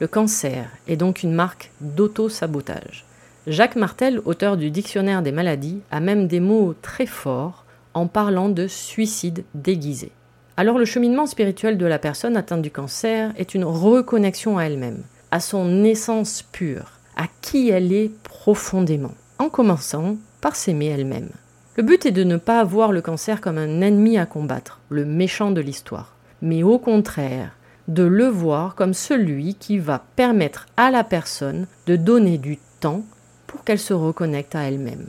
Le 0.00 0.08
cancer 0.08 0.68
est 0.88 0.96
donc 0.96 1.22
une 1.22 1.32
marque 1.32 1.70
d'auto-sabotage. 1.80 3.04
Jacques 3.46 3.76
Martel, 3.76 4.20
auteur 4.24 4.56
du 4.56 4.70
Dictionnaire 4.70 5.22
des 5.22 5.32
maladies, 5.32 5.80
a 5.90 6.00
même 6.00 6.26
des 6.26 6.40
mots 6.40 6.74
très 6.80 7.06
forts 7.06 7.64
en 7.94 8.06
parlant 8.06 8.48
de 8.48 8.66
suicide 8.66 9.44
déguisé. 9.54 10.12
Alors 10.56 10.78
le 10.78 10.84
cheminement 10.84 11.26
spirituel 11.26 11.78
de 11.78 11.86
la 11.86 11.98
personne 11.98 12.36
atteinte 12.36 12.62
du 12.62 12.70
cancer 12.70 13.32
est 13.36 13.54
une 13.54 13.64
reconnexion 13.64 14.58
à 14.58 14.64
elle-même, 14.64 15.02
à 15.32 15.40
son 15.40 15.82
essence 15.82 16.42
pure, 16.42 16.92
à 17.16 17.24
qui 17.40 17.70
elle 17.70 17.90
est 17.90 18.10
profondément, 18.22 19.14
en 19.38 19.48
commençant 19.48 20.16
par 20.42 20.54
s'aimer 20.54 20.88
elle-même. 20.88 21.30
Le 21.76 21.82
but 21.82 22.04
est 22.04 22.12
de 22.12 22.22
ne 22.22 22.36
pas 22.36 22.62
voir 22.64 22.92
le 22.92 23.00
cancer 23.00 23.40
comme 23.40 23.56
un 23.56 23.80
ennemi 23.80 24.18
à 24.18 24.26
combattre, 24.26 24.80
le 24.90 25.06
méchant 25.06 25.50
de 25.50 25.62
l'histoire, 25.62 26.14
mais 26.42 26.62
au 26.62 26.78
contraire, 26.78 27.52
de 27.88 28.02
le 28.02 28.26
voir 28.26 28.74
comme 28.74 28.92
celui 28.92 29.54
qui 29.54 29.78
va 29.78 30.04
permettre 30.16 30.66
à 30.76 30.90
la 30.90 31.02
personne 31.02 31.66
de 31.86 31.96
donner 31.96 32.36
du 32.36 32.58
temps 32.80 33.02
pour 33.46 33.64
qu'elle 33.64 33.78
se 33.78 33.94
reconnecte 33.94 34.54
à 34.54 34.64
elle-même. 34.64 35.08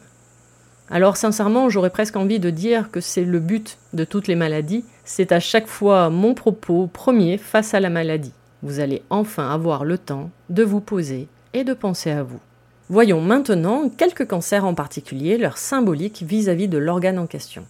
Alors 0.89 1.18
sincèrement, 1.18 1.68
j'aurais 1.70 1.89
presque 1.89 2.15
envie 2.15 2.39
de 2.39 2.50
dire 2.50 2.92
que 2.92 3.01
c'est 3.01 3.25
le 3.25 3.39
but 3.39 3.77
de 3.92 4.06
toutes 4.06 4.27
les 4.27 4.36
maladies, 4.36 4.86
c'est 5.03 5.34
à 5.34 5.42
chaque 5.42 5.68
fois 5.68 6.10
mon 6.10 6.34
propos 6.34 6.88
premier 6.88 7.38
face 7.38 7.74
à 7.74 7.82
la 7.82 7.89
maladie. 7.89 8.32
Vous 8.63 8.79
allez 8.79 9.03
enfin 9.10 9.51
avoir 9.51 9.84
le 9.84 9.98
temps 9.98 10.29
de 10.50 10.63
vous 10.63 10.79
poser 10.79 11.27
et 11.53 11.65
de 11.65 11.74
penser 11.74 12.12
à 12.12 12.24
vous. 12.24 12.39
Voyons 12.88 13.20
maintenant 13.20 13.89
quelques 13.89 14.25
cancers 14.25 14.63
en 14.63 14.74
particulier, 14.74 15.38
leur 15.38 15.58
symbolique 15.58 16.24
vis-à-vis 16.25 16.70
de 16.70 16.77
l'organe 16.77 17.20
en 17.20 17.27
question. 17.27 17.65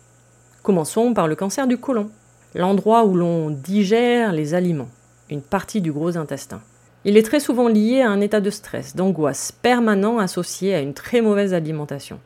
Commençons 0.62 1.16
par 1.16 1.28
le 1.28 1.36
cancer 1.36 1.66
du 1.66 1.80
côlon, 1.80 2.12
l'endroit 2.54 3.06
où 3.06 3.16
l'on 3.16 3.50
digère 3.50 4.34
les 4.34 4.54
aliments, 4.54 4.90
une 5.32 5.42
partie 5.42 5.82
du 5.82 5.92
gros 5.92 6.16
intestin. 6.16 6.62
Il 7.06 7.18
est 7.18 7.24
très 7.24 7.40
souvent 7.40 7.68
lié 7.68 8.02
à 8.02 8.12
un 8.12 8.22
état 8.22 8.40
de 8.40 8.52
stress, 8.52 8.96
d'angoisse 8.96 9.52
permanent 9.52 10.20
associé 10.20 10.76
à 10.76 10.80
une 10.80 10.94
très 10.94 11.22
mauvaise 11.22 11.56
alimentation. 11.56 12.20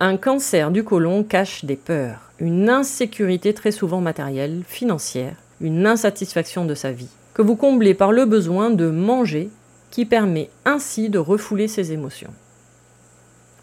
Un 0.00 0.18
cancer 0.18 0.70
du 0.70 0.84
côlon 0.84 1.24
cache 1.24 1.64
des 1.64 1.76
peurs, 1.76 2.30
une 2.38 2.68
insécurité 2.68 3.54
très 3.54 3.72
souvent 3.72 4.02
matérielle, 4.02 4.64
financière, 4.66 5.36
une 5.62 5.86
insatisfaction 5.86 6.66
de 6.66 6.74
sa 6.74 6.92
vie, 6.92 7.08
que 7.34 7.42
vous 7.42 7.56
comblez 7.56 7.94
par 7.94 8.12
le 8.12 8.24
besoin 8.24 8.70
de 8.70 8.88
manger 8.88 9.50
qui 9.90 10.06
permet 10.06 10.50
ainsi 10.64 11.10
de 11.10 11.18
refouler 11.18 11.68
ses 11.68 11.92
émotions. 11.92 12.32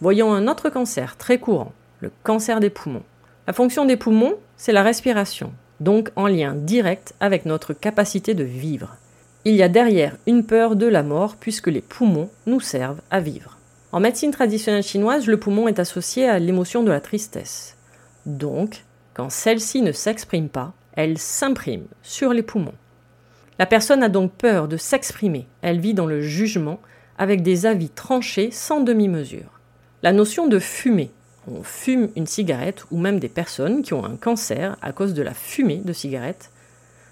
Voyons 0.02 0.34
un 0.34 0.48
autre 0.48 0.70
cancer 0.70 1.18
très 1.18 1.40
courant, 1.40 1.74
le 2.00 2.12
cancer 2.24 2.60
des 2.60 2.70
poumons. 2.70 3.04
La 3.48 3.54
fonction 3.54 3.86
des 3.86 3.98
poumons, 3.98 4.36
c'est 4.58 4.72
la 4.72 4.84
respiration, 4.84 5.52
donc 5.80 6.12
en 6.16 6.28
lien 6.28 6.54
direct 6.54 7.14
avec 7.20 7.46
notre 7.46 7.74
capacité 7.74 8.34
de 8.34 8.44
vivre. 8.44 8.98
Il 9.46 9.56
y 9.56 9.64
a 9.64 9.70
derrière 9.70 10.18
une 10.28 10.46
peur 10.46 10.76
de 10.76 10.86
la 10.86 11.04
mort 11.04 11.36
puisque 11.38 11.68
les 11.68 11.82
poumons 11.82 12.30
nous 12.46 12.60
servent 12.60 13.02
à 13.10 13.20
vivre. 13.20 13.58
En 13.92 14.00
médecine 14.00 14.32
traditionnelle 14.32 14.84
chinoise, 14.84 15.28
le 15.28 15.38
poumon 15.38 15.68
est 15.68 15.80
associé 15.80 16.30
à 16.30 16.40
l'émotion 16.40 16.84
de 16.84 16.92
la 16.92 17.02
tristesse. 17.02 17.76
Donc, 18.26 18.86
quand 19.14 19.30
celle-ci 19.30 19.82
ne 19.82 19.92
s'exprime 19.92 20.48
pas, 20.48 20.74
elle 20.94 21.18
s'imprime 21.18 21.86
sur 22.04 22.34
les 22.34 22.44
poumons. 22.44 22.74
La 23.62 23.68
personne 23.68 24.02
a 24.02 24.10
donc 24.10 24.32
peur 24.32 24.68
de 24.68 24.76
s'exprimer, 24.76 25.46
elle 25.62 25.80
vit 25.80 25.94
dans 25.94 26.08
le 26.08 26.20
jugement 26.20 26.80
avec 27.20 27.44
des 27.44 27.68
avis 27.68 27.90
tranchés 27.90 28.50
sans 28.50 28.82
demi-mesure. 28.82 29.60
La 30.02 30.14
notion 30.14 30.48
de 30.48 30.58
fumer, 30.58 31.12
on 31.48 31.62
fume 31.62 32.10
une 32.16 32.26
cigarette 32.26 32.86
ou 32.90 32.98
même 32.98 33.20
des 33.20 33.30
personnes 33.30 33.84
qui 33.84 33.94
ont 33.94 34.04
un 34.04 34.16
cancer 34.16 34.78
à 34.82 34.92
cause 34.92 35.14
de 35.14 35.22
la 35.22 35.36
fumée 35.36 35.80
de 35.86 35.94
cigarette. 35.94 36.50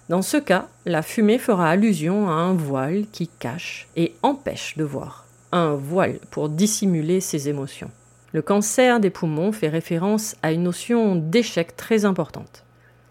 Dans 0.09 0.23
ce 0.23 0.37
cas, 0.37 0.67
la 0.87 1.03
fumée 1.03 1.37
fera 1.37 1.69
allusion 1.69 2.27
à 2.27 2.33
un 2.33 2.53
voile 2.53 3.05
qui 3.11 3.27
cache 3.27 3.87
et 3.95 4.15
empêche 4.23 4.75
de 4.75 4.83
voir. 4.83 5.27
Un 5.51 5.75
voile 5.75 6.17
pour 6.31 6.49
dissimuler 6.49 7.21
ses 7.21 7.47
émotions. 7.47 7.91
Le 8.33 8.41
cancer 8.41 8.99
des 8.99 9.11
poumons 9.11 9.51
fait 9.51 9.69
référence 9.69 10.35
à 10.41 10.51
une 10.51 10.63
notion 10.63 11.15
d'échec 11.15 11.75
très 11.75 12.05
importante. 12.05 12.63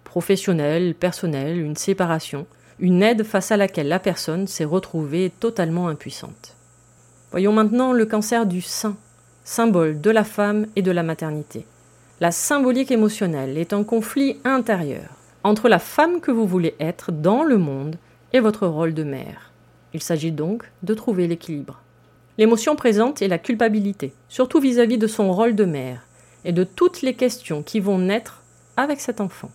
Professionnel, 0.02 0.96
personnel, 0.96 1.60
une 1.60 1.76
séparation, 1.76 2.48
une 2.80 3.02
aide 3.02 3.24
face 3.24 3.50
à 3.50 3.56
laquelle 3.56 3.88
la 3.88 3.98
personne 3.98 4.46
s'est 4.46 4.64
retrouvée 4.64 5.32
totalement 5.40 5.88
impuissante. 5.88 6.56
Voyons 7.30 7.52
maintenant 7.52 7.92
le 7.92 8.06
cancer 8.06 8.46
du 8.46 8.60
sein, 8.60 8.96
symbole 9.44 10.00
de 10.00 10.10
la 10.10 10.24
femme 10.24 10.66
et 10.76 10.82
de 10.82 10.90
la 10.90 11.02
maternité. 11.02 11.66
La 12.20 12.30
symbolique 12.30 12.90
émotionnelle 12.90 13.58
est 13.58 13.72
un 13.72 13.84
conflit 13.84 14.38
intérieur 14.44 15.08
entre 15.44 15.68
la 15.68 15.78
femme 15.78 16.20
que 16.20 16.30
vous 16.30 16.46
voulez 16.46 16.74
être 16.80 17.12
dans 17.12 17.44
le 17.44 17.58
monde 17.58 17.96
et 18.32 18.40
votre 18.40 18.66
rôle 18.66 18.94
de 18.94 19.04
mère. 19.04 19.52
Il 19.94 20.02
s'agit 20.02 20.32
donc 20.32 20.64
de 20.82 20.94
trouver 20.94 21.26
l'équilibre. 21.26 21.80
L'émotion 22.36 22.76
présente 22.76 23.22
est 23.22 23.28
la 23.28 23.38
culpabilité, 23.38 24.12
surtout 24.28 24.60
vis-à-vis 24.60 24.96
-vis 24.96 25.00
de 25.00 25.06
son 25.06 25.32
rôle 25.32 25.54
de 25.54 25.64
mère 25.64 26.02
et 26.44 26.52
de 26.52 26.64
toutes 26.64 27.02
les 27.02 27.14
questions 27.14 27.62
qui 27.62 27.80
vont 27.80 27.98
naître 27.98 28.42
avec 28.76 29.00
cet 29.00 29.20
enfant 29.20 29.50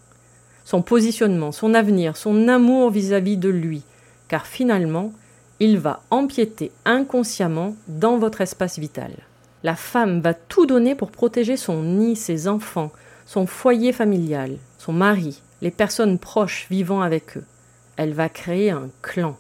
son 0.64 0.82
positionnement, 0.82 1.52
son 1.52 1.74
avenir, 1.74 2.18
son 2.18 2.48
amour 2.48 2.90
vis-à-vis 2.90 3.38
de 3.38 3.50
lui, 3.50 3.84
car 4.28 4.48
finalement, 4.48 5.12
il 5.60 5.78
va 5.78 6.02
empiéter 6.10 6.72
inconsciemment 6.86 7.76
dans 7.88 8.18
votre 8.18 8.42
espace 8.42 8.80
vital. 8.80 9.12
La 9.64 9.76
femme 9.76 10.20
va 10.20 10.34
tout 10.34 10.66
donner 10.66 10.96
pour 10.96 11.12
protéger 11.12 11.56
son 11.58 11.84
nid, 11.84 12.16
ses 12.16 12.48
enfants, 12.48 12.92
son 13.26 13.46
foyer 13.46 13.94
familial, 13.94 14.58
son 14.78 14.94
mari, 14.94 15.42
les 15.62 15.72
personnes 15.72 16.20
proches 16.20 16.68
vivant 16.70 17.02
avec 17.02 17.38
eux. 17.38 17.46
Elle 17.96 18.14
va 18.14 18.28
créer 18.28 18.72
un 18.72 18.90
clan. 19.02 19.38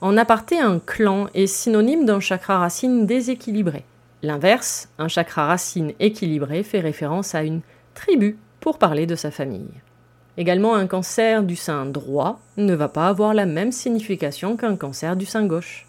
En 0.00 0.16
aparté, 0.16 0.58
un 0.58 0.78
clan 0.78 1.28
est 1.34 1.46
synonyme 1.46 2.06
d'un 2.06 2.20
chakra 2.20 2.58
racine 2.58 3.06
déséquilibré. 3.06 3.84
L'inverse, 4.22 4.88
un 4.98 5.08
chakra 5.08 5.46
racine 5.46 5.92
équilibré 6.00 6.62
fait 6.62 6.80
référence 6.80 7.34
à 7.34 7.42
une 7.42 7.60
tribu 7.94 8.38
pour 8.60 8.78
parler 8.78 9.06
de 9.06 9.14
sa 9.14 9.30
famille. 9.30 9.68
Également, 10.40 10.74
un 10.74 10.86
cancer 10.86 11.42
du 11.42 11.54
sein 11.54 11.84
droit 11.84 12.40
ne 12.56 12.72
va 12.72 12.88
pas 12.88 13.08
avoir 13.08 13.34
la 13.34 13.44
même 13.44 13.72
signification 13.72 14.56
qu'un 14.56 14.74
cancer 14.74 15.14
du 15.14 15.26
sein 15.26 15.44
gauche. 15.44 15.86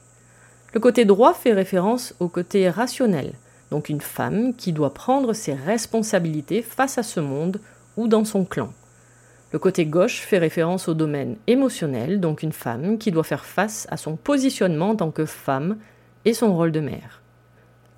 Le 0.73 0.81
côté 0.81 1.05
droit 1.05 1.33
fait 1.33 1.53
référence 1.53 2.13
au 2.19 2.27
côté 2.27 2.69
rationnel, 2.69 3.31
donc 3.71 3.87
une 3.87 4.01
femme 4.01 4.53
qui 4.53 4.73
doit 4.73 4.93
prendre 4.93 5.31
ses 5.31 5.53
responsabilités 5.53 6.61
face 6.63 6.97
à 6.97 7.03
ce 7.03 7.21
monde 7.21 7.61
ou 7.95 8.09
dans 8.09 8.25
son 8.25 8.43
clan. 8.43 8.73
Le 9.53 9.59
côté 9.59 9.85
gauche 9.85 10.19
fait 10.19 10.37
référence 10.37 10.89
au 10.89 10.95
domaine 10.95 11.37
émotionnel, 11.47 12.19
donc 12.19 12.43
une 12.43 12.51
femme 12.51 12.97
qui 12.97 13.11
doit 13.11 13.23
faire 13.23 13.45
face 13.45 13.87
à 13.89 13.95
son 13.95 14.17
positionnement 14.17 14.89
en 14.89 14.95
tant 14.97 15.11
que 15.11 15.25
femme 15.25 15.77
et 16.25 16.33
son 16.33 16.53
rôle 16.53 16.73
de 16.73 16.81
mère. 16.81 17.21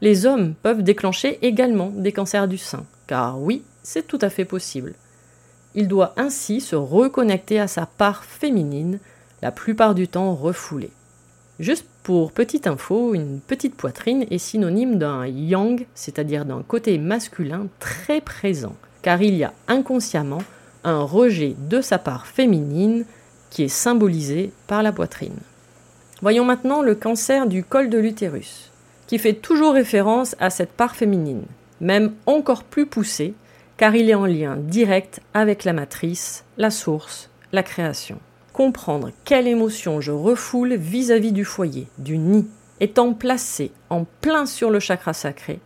Les 0.01 0.27
hommes 0.27 0.53
peuvent 0.61 0.83
déclencher 0.83 1.39
également 1.41 1.89
des 1.89 2.11
cancers 2.11 2.47
du 2.47 2.59
sein, 2.59 2.85
car 3.07 3.41
oui, 3.41 3.63
c'est 3.81 4.05
tout 4.05 4.19
à 4.21 4.29
fait 4.29 4.45
possible. 4.45 4.93
Il 5.75 5.87
doit 5.87 6.13
ainsi 6.17 6.61
se 6.61 6.75
reconnecter 6.75 7.59
à 7.59 7.67
sa 7.67 7.85
part 7.85 8.23
féminine, 8.23 8.99
la 9.41 9.51
plupart 9.51 9.95
du 9.95 10.07
temps 10.07 10.35
refoulée. 10.35 10.91
Juste 11.59 11.85
pour 12.03 12.31
petite 12.31 12.67
info, 12.67 13.13
une 13.13 13.39
petite 13.39 13.75
poitrine 13.75 14.25
est 14.29 14.37
synonyme 14.37 14.97
d'un 14.97 15.25
yang, 15.25 15.85
c'est-à-dire 15.95 16.45
d'un 16.45 16.61
côté 16.61 16.97
masculin 16.97 17.67
très 17.79 18.21
présent, 18.21 18.75
car 19.01 19.21
il 19.21 19.35
y 19.35 19.43
a 19.43 19.53
inconsciemment 19.67 20.43
un 20.83 21.01
rejet 21.01 21.55
de 21.69 21.81
sa 21.81 21.97
part 21.97 22.27
féminine 22.27 23.05
qui 23.49 23.63
est 23.63 23.67
symbolisé 23.67 24.51
par 24.67 24.83
la 24.83 24.91
poitrine. 24.91 25.37
Voyons 26.21 26.45
maintenant 26.45 26.81
le 26.81 26.95
cancer 26.95 27.47
du 27.47 27.63
col 27.63 27.89
de 27.89 27.97
l'utérus, 27.97 28.71
qui 29.07 29.19
fait 29.19 29.33
toujours 29.33 29.73
référence 29.73 30.35
à 30.39 30.49
cette 30.49 30.71
part 30.71 30.95
féminine, 30.95 31.43
même 31.81 32.13
encore 32.25 32.63
plus 32.63 32.85
poussée, 32.85 33.33
car 33.77 33.95
il 33.95 34.09
est 34.09 34.15
en 34.15 34.25
lien 34.25 34.57
direct 34.57 35.21
avec 35.33 35.63
la 35.63 35.73
matrice, 35.73 36.45
la 36.57 36.69
source, 36.69 37.29
la 37.51 37.63
création. 37.63 38.19
Comprendre 38.53 39.11
quelle 39.25 39.47
émotion 39.47 39.99
je 39.99 40.11
refoule 40.11 40.75
vis-à-vis 40.75 41.31
du 41.31 41.43
foyer, 41.43 41.87
du 41.97 42.17
nid, 42.17 42.47
étant 42.79 43.13
placé 43.13 43.71
en 43.89 44.05
plein 44.21 44.45
sur 44.45 44.69
le 44.69 44.79
chakra 44.79 45.13
sacré, 45.13 45.59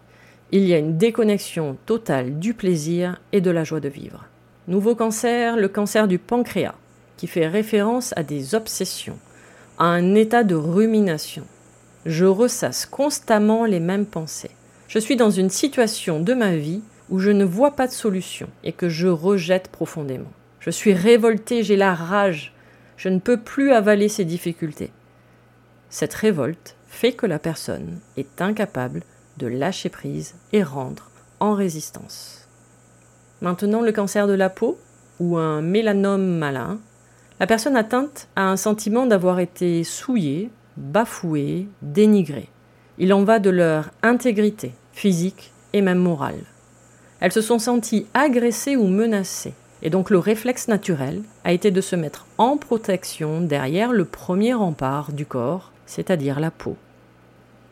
il 0.52 0.64
y 0.64 0.74
a 0.74 0.78
une 0.78 0.98
déconnexion 0.98 1.78
totale 1.86 2.40
du 2.40 2.54
plaisir 2.54 3.20
et 3.34 3.42
de 3.42 3.52
la 3.52 3.66
joie 3.66 3.82
de 3.82 3.90
vivre. 3.90 4.26
Nouveau 4.68 4.96
cancer, 4.96 5.58
le 5.58 5.68
cancer 5.68 6.08
du 6.08 6.20
pancréas. 6.20 6.76
qui 7.18 7.26
fait 7.26 7.48
référence 7.48 8.14
à 8.16 8.22
des 8.22 8.54
obsessions, 8.54 9.18
à 9.80 9.86
un 9.86 10.14
état 10.14 10.44
de 10.44 10.54
rumination. 10.54 11.44
Je 12.06 12.26
ressasse 12.26 12.86
constamment 12.86 13.66
les 13.66 13.80
mêmes 13.80 14.06
pensées. 14.06 14.52
Je 14.88 15.00
suis 15.00 15.16
dans 15.16 15.32
une 15.32 15.50
situation 15.50 16.20
de 16.20 16.36
ma 16.36 16.56
vie 16.56 16.84
où 17.10 17.20
je 17.20 17.32
ne 17.32 17.46
vois 17.46 17.72
pas 17.72 17.88
de 17.88 17.92
solution 17.92 18.50
et 18.64 18.72
que 18.72 18.90
je 18.90 19.08
rejette 19.08 19.70
profondément. 19.70 20.32
Je 20.60 20.70
suis 20.70 20.94
révolté, 20.94 21.64
j'ai 21.64 21.76
la 21.76 21.94
rage, 21.94 22.54
je 22.98 23.10
ne 23.10 23.20
peux 23.20 23.38
plus 23.38 23.72
avaler 23.72 24.10
ces 24.10 24.26
difficultés. 24.26 24.92
Cette 25.90 26.14
révolte 26.14 26.76
fait 26.88 27.14
que 27.14 27.26
la 27.26 27.40
personne 27.40 28.00
est 28.18 28.42
incapable 28.42 29.04
de 29.38 29.48
lâcher 29.48 29.90
prise 29.90 30.36
et 30.52 30.64
rendre 30.64 31.10
en 31.40 31.54
résistance. 31.54 32.48
Maintenant, 33.42 33.82
le 33.82 33.92
cancer 33.92 34.28
de 34.28 34.34
la 34.34 34.50
peau 34.50 34.78
ou 35.20 35.38
un 35.38 35.62
mélanome 35.62 36.38
malin, 36.38 36.80
la 37.40 37.46
personne 37.46 37.78
atteinte 37.78 38.28
a 38.36 38.50
un 38.50 38.58
sentiment 38.58 39.06
d'avoir 39.06 39.40
été 39.40 39.84
souillée, 39.84 40.50
bafouée, 40.76 41.68
dénigrée. 41.84 42.50
Il 42.98 43.14
en 43.14 43.24
va 43.24 43.38
de 43.38 43.52
leur 43.52 43.92
intégrité 44.02 44.74
physique 44.92 45.54
et 45.74 45.82
même 45.82 46.00
morale. 46.00 46.44
Elles 47.20 47.32
se 47.32 47.42
sont 47.42 47.60
senties 47.60 48.06
agressées 48.14 48.76
ou 48.76 48.88
menacées. 48.88 49.54
Et 49.82 49.90
donc 49.90 50.10
le 50.10 50.20
réflexe 50.20 50.68
naturel 50.68 51.22
a 51.44 51.54
été 51.54 51.72
de 51.72 51.82
se 51.82 51.96
mettre 51.96 52.26
en 52.38 52.58
protection 52.58 53.42
derrière 53.42 53.92
le 53.92 54.06
premier 54.06 54.54
rempart 54.54 55.12
du 55.12 55.26
corps, 55.26 55.72
c'est-à-dire 55.86 56.40
la 56.40 56.52
peau. 56.52 56.76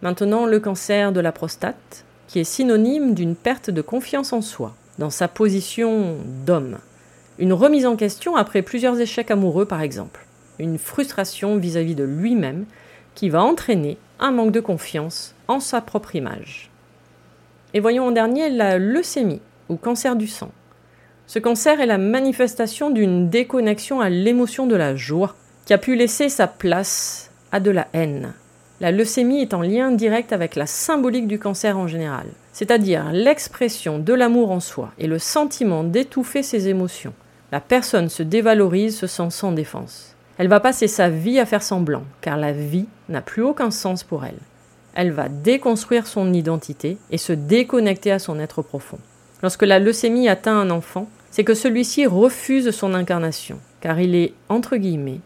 Maintenant, 0.01 0.45
le 0.45 0.59
cancer 0.59 1.11
de 1.11 1.19
la 1.19 1.31
prostate, 1.31 2.05
qui 2.27 2.39
est 2.39 2.43
synonyme 2.43 3.13
d'une 3.13 3.35
perte 3.35 3.69
de 3.69 3.81
confiance 3.81 4.33
en 4.33 4.41
soi, 4.41 4.75
dans 4.99 5.09
sa 5.09 5.27
position 5.27 6.17
d'homme. 6.45 6.77
Une 7.39 7.53
remise 7.53 7.85
en 7.85 7.95
question 7.95 8.35
après 8.35 8.61
plusieurs 8.61 8.99
échecs 8.99 9.31
amoureux, 9.31 9.65
par 9.65 9.81
exemple. 9.81 10.25
Une 10.59 10.77
frustration 10.77 11.57
vis-à-vis 11.57 11.95
de 11.95 12.03
lui-même 12.03 12.65
qui 13.13 13.29
va 13.29 13.43
entraîner 13.43 13.97
un 14.19 14.31
manque 14.31 14.51
de 14.51 14.59
confiance 14.59 15.35
en 15.47 15.59
sa 15.59 15.81
propre 15.81 16.15
image. 16.15 16.69
Et 17.75 17.81
voyons 17.81 18.07
en 18.07 18.11
dernier 18.11 18.49
la 18.49 18.77
leucémie, 18.77 19.41
ou 19.67 19.75
cancer 19.75 20.15
du 20.15 20.27
sang. 20.27 20.49
Ce 21.27 21.39
cancer 21.39 21.81
est 21.81 21.85
la 21.85 21.97
manifestation 21.97 22.89
d'une 22.89 23.29
déconnexion 23.29 23.99
à 23.99 24.07
l'émotion 24.07 24.65
de 24.65 24.77
la 24.77 24.95
joie, 24.95 25.35
qui 25.65 25.73
a 25.73 25.77
pu 25.77 25.97
laisser 25.97 26.29
sa 26.29 26.47
place 26.47 27.31
à 27.51 27.59
de 27.59 27.71
la 27.71 27.89
haine. 27.91 28.33
La 28.79 28.93
leucémie 28.93 29.41
est 29.41 29.53
en 29.53 29.61
lien 29.61 29.91
direct 29.91 30.31
avec 30.31 30.55
la 30.55 30.67
symbolique 30.67 31.27
du 31.27 31.37
cancer 31.37 31.77
en 31.77 31.87
général, 31.87 32.27
c'est-à-dire 32.53 33.11
l'expression 33.11 33.99
de 33.99 34.13
l'amour 34.13 34.51
en 34.51 34.61
soi 34.61 34.93
et 34.97 35.07
le 35.07 35.19
sentiment 35.19 35.83
d'étouffer 35.83 36.43
ses 36.43 36.69
émotions. 36.69 37.13
La 37.51 37.59
personne 37.59 38.07
se 38.07 38.23
dévalorise, 38.23 38.97
se 38.97 39.07
sent 39.07 39.31
sans 39.31 39.51
défense. 39.51 40.15
Elle 40.37 40.47
va 40.47 40.61
passer 40.61 40.87
sa 40.87 41.09
vie 41.09 41.41
à 41.41 41.45
faire 41.45 41.63
semblant, 41.63 42.03
car 42.21 42.37
la 42.37 42.53
vie 42.53 42.87
n'a 43.09 43.21
plus 43.21 43.43
aucun 43.43 43.69
sens 43.69 44.05
pour 44.05 44.23
elle. 44.23 44.39
Elle 44.95 45.11
va 45.11 45.29
déconstruire 45.29 46.07
son 46.07 46.33
identité 46.33 46.97
et 47.11 47.17
se 47.17 47.33
déconnecter 47.33 48.11
à 48.11 48.19
son 48.19 48.39
être 48.39 48.61
profond. 48.61 48.99
Lorsque 49.43 49.63
la 49.63 49.79
leucémie 49.79 50.29
atteint 50.29 50.57
un 50.57 50.71
enfant, 50.71 51.07
c'est 51.29 51.43
que 51.43 51.53
celui-ci 51.53 52.05
refuse 52.05 52.71
son 52.71 52.93
incarnation, 52.93 53.59
car 53.81 53.99
il 53.99 54.15
est, 54.15 54.33
entre 54.47 54.77
guillemets, 54.77 55.19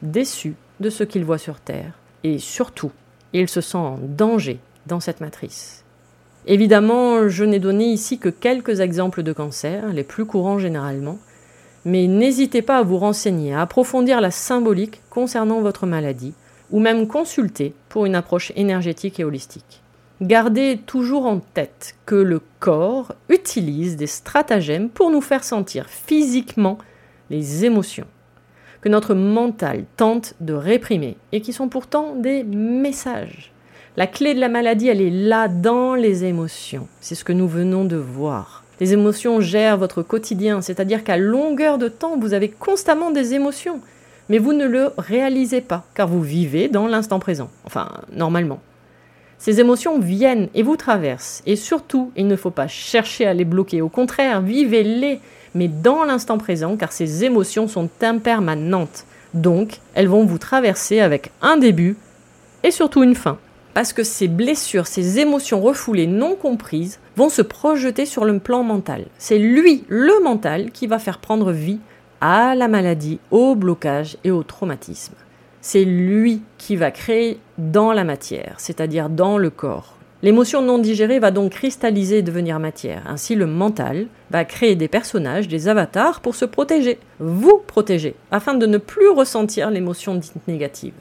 déçu 0.00 0.54
de 0.80 0.88
ce 0.88 1.04
qu'il 1.04 1.24
voit 1.24 1.38
sur 1.38 1.60
Terre, 1.60 1.92
et 2.24 2.38
surtout, 2.38 2.90
il 3.34 3.48
se 3.48 3.60
sent 3.60 3.76
en 3.76 3.98
danger 4.00 4.58
dans 4.86 5.00
cette 5.00 5.20
matrice. 5.20 5.84
Évidemment, 6.46 7.28
je 7.28 7.44
n'ai 7.44 7.58
donné 7.58 7.84
ici 7.92 8.18
que 8.18 8.30
quelques 8.30 8.80
exemples 8.80 9.22
de 9.22 9.34
cancers, 9.34 9.92
les 9.92 10.04
plus 10.04 10.24
courants 10.24 10.58
généralement, 10.58 11.18
mais 11.84 12.06
n'hésitez 12.06 12.62
pas 12.62 12.78
à 12.78 12.82
vous 12.82 12.98
renseigner, 12.98 13.54
à 13.54 13.60
approfondir 13.60 14.20
la 14.20 14.30
symbolique 14.30 15.02
concernant 15.10 15.60
votre 15.60 15.86
maladie, 15.86 16.32
ou 16.70 16.80
même 16.80 17.06
consulter 17.06 17.74
pour 17.88 18.06
une 18.06 18.14
approche 18.14 18.52
énergétique 18.56 19.20
et 19.20 19.24
holistique. 19.24 19.82
Gardez 20.20 20.78
toujours 20.84 21.26
en 21.26 21.38
tête 21.38 21.96
que 22.04 22.14
le 22.14 22.40
corps 22.58 23.14
utilise 23.28 23.96
des 23.96 24.06
stratagèmes 24.06 24.90
pour 24.90 25.10
nous 25.10 25.22
faire 25.22 25.44
sentir 25.44 25.88
physiquement 25.88 26.78
les 27.30 27.64
émotions 27.64 28.06
que 28.80 28.88
notre 28.88 29.14
mental 29.14 29.84
tente 29.96 30.34
de 30.40 30.54
réprimer 30.54 31.16
et 31.32 31.40
qui 31.40 31.52
sont 31.52 31.68
pourtant 31.68 32.14
des 32.16 32.44
messages. 32.44 33.52
La 33.96 34.06
clé 34.06 34.34
de 34.34 34.40
la 34.40 34.48
maladie, 34.48 34.88
elle 34.88 35.02
est 35.02 35.10
là 35.10 35.48
dans 35.48 35.94
les 35.94 36.24
émotions. 36.24 36.86
C'est 37.00 37.14
ce 37.14 37.24
que 37.24 37.32
nous 37.32 37.48
venons 37.48 37.84
de 37.84 37.96
voir. 37.96 38.64
Les 38.78 38.94
émotions 38.94 39.40
gèrent 39.40 39.76
votre 39.76 40.02
quotidien, 40.02 40.62
c'est-à-dire 40.62 41.04
qu'à 41.04 41.18
longueur 41.18 41.76
de 41.76 41.88
temps, 41.88 42.16
vous 42.18 42.32
avez 42.32 42.48
constamment 42.48 43.10
des 43.10 43.34
émotions, 43.34 43.80
mais 44.30 44.38
vous 44.38 44.52
ne 44.52 44.64
le 44.64 44.92
réalisez 44.96 45.60
pas, 45.60 45.84
car 45.92 46.06
vous 46.06 46.22
vivez 46.22 46.68
dans 46.68 46.86
l'instant 46.86 47.18
présent, 47.18 47.50
enfin 47.64 47.88
normalement. 48.12 48.60
Ces 49.38 49.58
émotions 49.58 49.98
viennent 49.98 50.48
et 50.54 50.62
vous 50.62 50.76
traversent. 50.76 51.42
Et 51.46 51.56
surtout, 51.56 52.12
il 52.14 52.28
ne 52.28 52.36
faut 52.36 52.50
pas 52.50 52.68
chercher 52.68 53.26
à 53.26 53.34
les 53.34 53.44
bloquer. 53.44 53.82
Au 53.82 53.88
contraire, 53.88 54.40
vivez-les, 54.40 55.18
mais 55.54 55.66
dans 55.66 56.04
l'instant 56.04 56.38
présent, 56.38 56.76
car 56.76 56.92
ces 56.92 57.24
émotions 57.24 57.66
sont 57.66 57.88
impermanentes. 58.02 59.04
Donc, 59.34 59.80
elles 59.94 60.08
vont 60.08 60.24
vous 60.24 60.38
traverser 60.38 61.00
avec 61.00 61.32
un 61.42 61.56
début 61.56 61.96
et 62.62 62.70
surtout 62.70 63.02
une 63.02 63.14
fin. 63.16 63.38
Parce 63.74 63.92
que 63.92 64.04
ces 64.04 64.28
blessures, 64.28 64.86
ces 64.86 65.18
émotions 65.20 65.60
refoulées 65.60 66.06
non 66.06 66.36
comprises 66.36 67.00
vont 67.16 67.30
se 67.30 67.42
projeter 67.42 68.04
sur 68.06 68.24
le 68.24 68.38
plan 68.38 68.62
mental. 68.62 69.06
C'est 69.18 69.38
lui, 69.38 69.84
le 69.88 70.22
mental, 70.22 70.70
qui 70.70 70.86
va 70.86 70.98
faire 70.98 71.18
prendre 71.18 71.50
vie 71.50 71.80
à 72.20 72.54
la 72.54 72.68
maladie, 72.68 73.18
au 73.30 73.54
blocage 73.54 74.16
et 74.24 74.30
au 74.30 74.42
traumatisme 74.42 75.14
c'est 75.60 75.84
lui 75.84 76.42
qui 76.58 76.76
va 76.76 76.90
créer 76.90 77.38
dans 77.58 77.92
la 77.92 78.04
matière, 78.04 78.54
c'est-à-dire 78.58 79.08
dans 79.08 79.38
le 79.38 79.50
corps. 79.50 79.96
L'émotion 80.22 80.60
non 80.60 80.78
digérée 80.78 81.18
va 81.18 81.30
donc 81.30 81.52
cristalliser 81.52 82.18
et 82.18 82.22
devenir 82.22 82.58
matière. 82.58 83.02
Ainsi, 83.06 83.34
le 83.34 83.46
mental 83.46 84.06
va 84.30 84.44
créer 84.44 84.76
des 84.76 84.88
personnages, 84.88 85.48
des 85.48 85.68
avatars 85.68 86.20
pour 86.20 86.34
se 86.34 86.44
protéger, 86.44 86.98
vous 87.18 87.62
protéger, 87.66 88.14
afin 88.30 88.54
de 88.54 88.66
ne 88.66 88.76
plus 88.76 89.08
ressentir 89.08 89.70
l'émotion 89.70 90.14
dite 90.14 90.46
négative. 90.46 90.92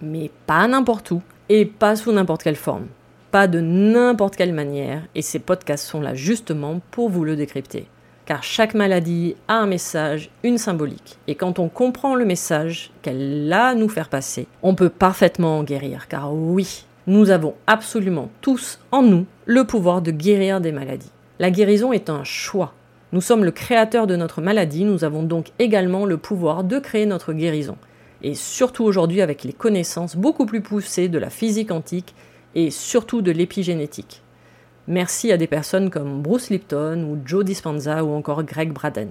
Mais 0.00 0.30
pas 0.46 0.68
n'importe 0.68 1.10
où 1.10 1.22
et 1.48 1.64
pas 1.64 1.96
sous 1.96 2.12
n'importe 2.12 2.44
quelle 2.44 2.56
forme. 2.56 2.86
Pas 3.32 3.48
de 3.48 3.60
n'importe 3.60 4.36
quelle 4.36 4.54
manière, 4.54 5.02
et 5.14 5.22
ces 5.22 5.40
podcasts 5.40 5.86
sont 5.86 6.00
là 6.00 6.14
justement 6.14 6.80
pour 6.92 7.10
vous 7.10 7.24
le 7.24 7.34
décrypter 7.34 7.88
car 8.28 8.42
chaque 8.42 8.74
maladie 8.74 9.36
a 9.48 9.54
un 9.54 9.66
message, 9.66 10.28
une 10.42 10.58
symbolique. 10.58 11.16
Et 11.28 11.34
quand 11.34 11.58
on 11.58 11.70
comprend 11.70 12.14
le 12.14 12.26
message 12.26 12.90
qu'elle 13.00 13.50
a 13.50 13.68
à 13.68 13.74
nous 13.74 13.88
faire 13.88 14.10
passer, 14.10 14.46
on 14.62 14.74
peut 14.74 14.90
parfaitement 14.90 15.60
en 15.60 15.64
guérir, 15.64 16.08
car 16.08 16.34
oui, 16.34 16.84
nous 17.06 17.30
avons 17.30 17.54
absolument 17.66 18.28
tous 18.42 18.80
en 18.92 19.00
nous 19.00 19.24
le 19.46 19.64
pouvoir 19.64 20.02
de 20.02 20.10
guérir 20.10 20.60
des 20.60 20.72
maladies. 20.72 21.10
La 21.38 21.50
guérison 21.50 21.90
est 21.90 22.10
un 22.10 22.22
choix. 22.22 22.74
Nous 23.12 23.22
sommes 23.22 23.46
le 23.46 23.50
créateur 23.50 24.06
de 24.06 24.14
notre 24.14 24.42
maladie, 24.42 24.84
nous 24.84 25.04
avons 25.04 25.22
donc 25.22 25.46
également 25.58 26.04
le 26.04 26.18
pouvoir 26.18 26.64
de 26.64 26.78
créer 26.78 27.06
notre 27.06 27.32
guérison. 27.32 27.78
Et 28.20 28.34
surtout 28.34 28.84
aujourd'hui 28.84 29.22
avec 29.22 29.42
les 29.42 29.54
connaissances 29.54 30.16
beaucoup 30.16 30.44
plus 30.44 30.60
poussées 30.60 31.08
de 31.08 31.18
la 31.18 31.30
physique 31.30 31.70
antique 31.70 32.14
et 32.54 32.70
surtout 32.70 33.22
de 33.22 33.30
l'épigénétique. 33.30 34.20
Merci 34.90 35.30
à 35.32 35.36
des 35.36 35.46
personnes 35.46 35.90
comme 35.90 36.22
Bruce 36.22 36.48
Lipton 36.48 37.04
ou 37.04 37.18
Joe 37.22 37.44
Dispenza 37.44 38.02
ou 38.02 38.14
encore 38.14 38.42
Greg 38.42 38.72
Braden. 38.72 39.10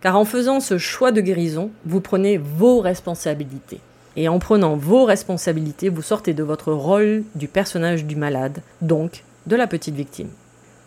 Car 0.00 0.18
en 0.18 0.24
faisant 0.24 0.58
ce 0.58 0.78
choix 0.78 1.12
de 1.12 1.20
guérison, 1.20 1.70
vous 1.86 2.00
prenez 2.00 2.38
vos 2.38 2.80
responsabilités. 2.80 3.78
Et 4.16 4.28
en 4.28 4.40
prenant 4.40 4.74
vos 4.74 5.04
responsabilités, 5.04 5.90
vous 5.90 6.02
sortez 6.02 6.34
de 6.34 6.42
votre 6.42 6.72
rôle 6.72 7.22
du 7.36 7.46
personnage 7.46 8.04
du 8.04 8.16
malade, 8.16 8.62
donc 8.82 9.22
de 9.46 9.54
la 9.54 9.68
petite 9.68 9.94
victime. 9.94 10.30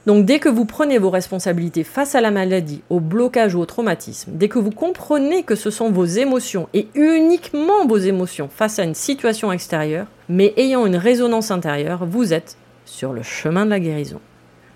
Donc 0.05 0.25
dès 0.25 0.39
que 0.39 0.49
vous 0.49 0.65
prenez 0.65 0.97
vos 0.97 1.09
responsabilités 1.09 1.85
face 1.85 2.13
à 2.13 2.19
la 2.19 2.31
maladie, 2.31 2.81
au 2.89 2.99
blocage 2.99 3.55
ou 3.55 3.61
au 3.61 3.65
traumatisme, 3.65 4.33
dès 4.33 4.49
que 4.49 4.59
vous 4.59 4.71
comprenez 4.71 5.43
que 5.43 5.55
ce 5.55 5.69
sont 5.69 5.91
vos 5.91 6.03
émotions 6.03 6.67
et 6.73 6.89
uniquement 6.93 7.87
vos 7.87 7.95
émotions 7.95 8.49
face 8.53 8.79
à 8.79 8.83
une 8.83 8.95
situation 8.95 9.53
extérieure, 9.53 10.07
mais 10.27 10.53
ayant 10.57 10.85
une 10.85 10.97
résonance 10.97 11.51
intérieure, 11.51 12.05
vous 12.05 12.33
êtes 12.33 12.57
sur 12.93 13.11
le 13.11 13.23
chemin 13.23 13.65
de 13.65 13.71
la 13.71 13.79
guérison. 13.79 14.21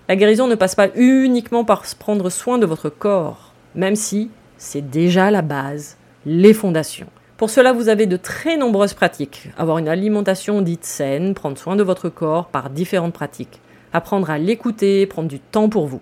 La 0.08 0.16
guérison 0.16 0.48
ne 0.48 0.56
passe 0.56 0.74
pas 0.74 0.88
uniquement 0.96 1.64
par 1.64 1.84
prendre 1.98 2.30
soin 2.30 2.58
de 2.58 2.66
votre 2.66 2.88
corps, 2.88 3.52
même 3.74 3.94
si 3.94 4.30
c'est 4.56 4.90
déjà 4.90 5.30
la 5.30 5.42
base, 5.42 5.96
les 6.26 6.52
fondations. 6.52 7.06
Pour 7.36 7.48
cela, 7.48 7.72
vous 7.72 7.88
avez 7.88 8.06
de 8.06 8.16
très 8.16 8.56
nombreuses 8.56 8.94
pratiques. 8.94 9.50
Avoir 9.56 9.78
une 9.78 9.88
alimentation 9.88 10.62
dite 10.62 10.84
saine, 10.84 11.34
prendre 11.34 11.56
soin 11.56 11.76
de 11.76 11.84
votre 11.84 12.08
corps 12.08 12.48
par 12.48 12.70
différentes 12.70 13.12
pratiques. 13.12 13.60
Apprendre 13.92 14.30
à 14.30 14.38
l'écouter, 14.38 15.06
prendre 15.06 15.28
du 15.28 15.38
temps 15.38 15.68
pour 15.68 15.86
vous. 15.86 16.00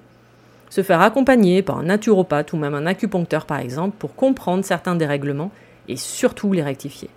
Se 0.71 0.83
faire 0.83 1.03
accompagner 1.03 1.61
par 1.61 1.79
un 1.79 1.85
naturopathe 1.85 2.55
ou 2.55 2.57
même 2.57 2.75
un 2.75 2.87
acupuncteur 2.87 3.45
par 3.45 3.61
exemple 3.61 3.97
pour 3.99 4.15
comprendre 4.15 4.65
certains 4.65 4.97
dérèglements 4.97 5.53
et 5.87 5.97
surtout 5.97 6.53
les 6.53 6.63
rectifier 6.63 7.11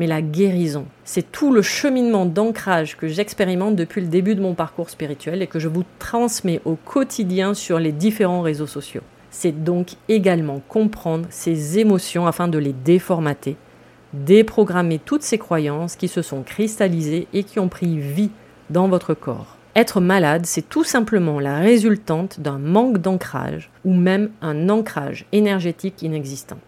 mais 0.00 0.06
la 0.06 0.22
guérison. 0.22 0.86
C'est 1.04 1.30
tout 1.30 1.52
le 1.52 1.60
cheminement 1.60 2.24
d'ancrage 2.24 2.96
que 2.96 3.06
j'expérimente 3.06 3.76
depuis 3.76 4.00
le 4.00 4.06
début 4.06 4.34
de 4.34 4.40
mon 4.40 4.54
parcours 4.54 4.88
spirituel 4.88 5.42
et 5.42 5.46
que 5.46 5.58
je 5.58 5.68
vous 5.68 5.84
transmets 5.98 6.62
au 6.64 6.74
quotidien 6.74 7.52
sur 7.52 7.78
les 7.78 7.92
différents 7.92 8.40
réseaux 8.40 8.66
sociaux. 8.66 9.02
C'est 9.30 9.62
donc 9.62 9.88
également 10.08 10.62
comprendre 10.68 11.26
ces 11.28 11.78
émotions 11.78 12.26
afin 12.26 12.48
de 12.48 12.56
les 12.56 12.72
déformater, 12.72 13.56
déprogrammer 14.14 14.98
toutes 14.98 15.22
ces 15.22 15.36
croyances 15.36 15.96
qui 15.96 16.08
se 16.08 16.22
sont 16.22 16.44
cristallisées 16.44 17.28
et 17.34 17.44
qui 17.44 17.58
ont 17.58 17.68
pris 17.68 17.98
vie 17.98 18.30
dans 18.70 18.88
votre 18.88 19.12
corps. 19.12 19.58
Être 19.76 20.00
malade, 20.00 20.46
c'est 20.46 20.66
tout 20.66 20.82
simplement 20.82 21.40
la 21.40 21.58
résultante 21.58 22.40
d'un 22.40 22.58
manque 22.58 22.98
d'ancrage 22.98 23.70
ou 23.84 23.92
même 23.92 24.30
un 24.40 24.70
ancrage 24.70 25.26
énergétique 25.32 26.00
inexistant. 26.00 26.58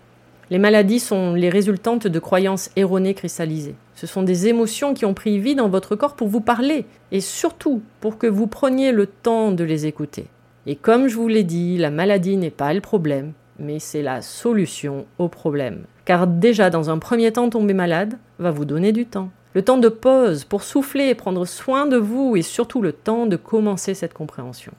Les 0.52 0.58
maladies 0.58 1.00
sont 1.00 1.32
les 1.32 1.48
résultantes 1.48 2.06
de 2.06 2.18
croyances 2.18 2.68
erronées 2.76 3.14
cristallisées. 3.14 3.74
Ce 3.94 4.06
sont 4.06 4.22
des 4.22 4.48
émotions 4.48 4.92
qui 4.92 5.06
ont 5.06 5.14
pris 5.14 5.38
vie 5.38 5.54
dans 5.54 5.70
votre 5.70 5.96
corps 5.96 6.14
pour 6.14 6.28
vous 6.28 6.42
parler 6.42 6.84
et 7.10 7.22
surtout 7.22 7.80
pour 8.02 8.18
que 8.18 8.26
vous 8.26 8.46
preniez 8.46 8.92
le 8.92 9.06
temps 9.06 9.52
de 9.52 9.64
les 9.64 9.86
écouter. 9.86 10.26
Et 10.66 10.76
comme 10.76 11.08
je 11.08 11.16
vous 11.16 11.26
l'ai 11.26 11.42
dit, 11.42 11.78
la 11.78 11.90
maladie 11.90 12.36
n'est 12.36 12.50
pas 12.50 12.74
le 12.74 12.82
problème, 12.82 13.32
mais 13.58 13.78
c'est 13.78 14.02
la 14.02 14.20
solution 14.20 15.06
au 15.16 15.28
problème. 15.28 15.84
Car 16.04 16.26
déjà 16.26 16.68
dans 16.68 16.90
un 16.90 16.98
premier 16.98 17.32
temps, 17.32 17.48
tomber 17.48 17.72
malade 17.72 18.18
va 18.38 18.50
vous 18.50 18.66
donner 18.66 18.92
du 18.92 19.06
temps 19.06 19.30
le 19.54 19.62
temps 19.62 19.78
de 19.78 19.88
pause 19.88 20.44
pour 20.44 20.64
souffler, 20.64 21.14
prendre 21.14 21.46
soin 21.46 21.86
de 21.86 21.96
vous 21.96 22.36
et 22.36 22.42
surtout 22.42 22.82
le 22.82 22.92
temps 22.92 23.24
de 23.24 23.36
commencer 23.36 23.94
cette 23.94 24.12
compréhension. 24.12 24.72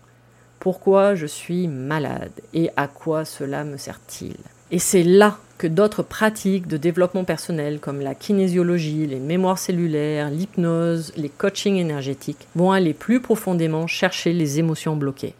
Pourquoi 0.60 1.16
je 1.16 1.26
suis 1.26 1.68
malade 1.68 2.32
et 2.54 2.70
à 2.78 2.88
quoi 2.88 3.26
cela 3.26 3.64
me 3.64 3.78
sert-il? 3.78 4.38
Et 4.72 4.80
c'est 4.80 5.04
là 5.04 5.38
que 5.63 5.67
d'autres 5.69 6.04
pratiques 6.04 6.67
de 6.67 6.76
développement 6.76 7.23
personnel 7.23 7.80
comme 7.80 8.02
la 8.02 8.15
kinésiologie, 8.15 9.08
les 9.08 9.21
mémoires 9.21 9.58
cellulaires, 9.58 10.30
l'hypnose, 10.30 11.13
les 11.15 11.30
coachings 11.30 11.78
énergétiques 11.78 12.49
vont 12.54 12.73
aller 12.73 12.93
plus 12.93 13.21
profondément 13.21 13.88
chercher 13.88 14.34
les 14.34 14.60
émotions 14.60 14.97
bloquées. 14.97 15.36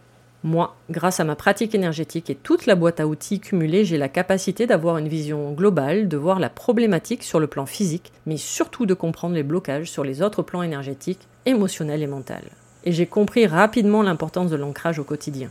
Moi, 0.46 0.78
grâce 0.90 1.20
à 1.20 1.26
ma 1.26 1.36
pratique 1.36 1.76
énergétique 1.76 2.30
et 2.30 2.36
toute 2.36 2.68
la 2.68 2.76
boîte 2.76 3.02
à 3.02 3.08
outils 3.08 3.42
cumulée, 3.42 3.84
j'ai 3.84 3.98
la 3.98 4.08
capacité 4.08 4.66
d'avoir 4.66 4.98
une 4.98 5.10
vision 5.10 5.52
globale, 5.52 6.08
de 6.08 6.16
voir 6.16 6.40
la 6.40 6.50
problématique 6.50 7.24
sur 7.24 7.42
le 7.42 7.48
plan 7.48 7.66
physique, 7.66 8.14
mais 8.26 8.38
surtout 8.38 8.86
de 8.86 8.94
comprendre 8.94 9.36
les 9.36 9.44
blocages 9.44 9.92
sur 9.92 10.06
les 10.06 10.22
autres 10.22 10.42
plans 10.42 10.64
énergétiques, 10.64 11.28
émotionnels 11.46 12.02
et 12.02 12.08
mentaux. 12.08 12.36
Et 12.86 12.94
j'ai 12.94 13.08
compris 13.08 13.46
rapidement 13.46 14.02
l'importance 14.02 14.52
de 14.52 14.56
l'ancrage 14.56 15.00
au 15.00 15.04
quotidien. 15.04 15.50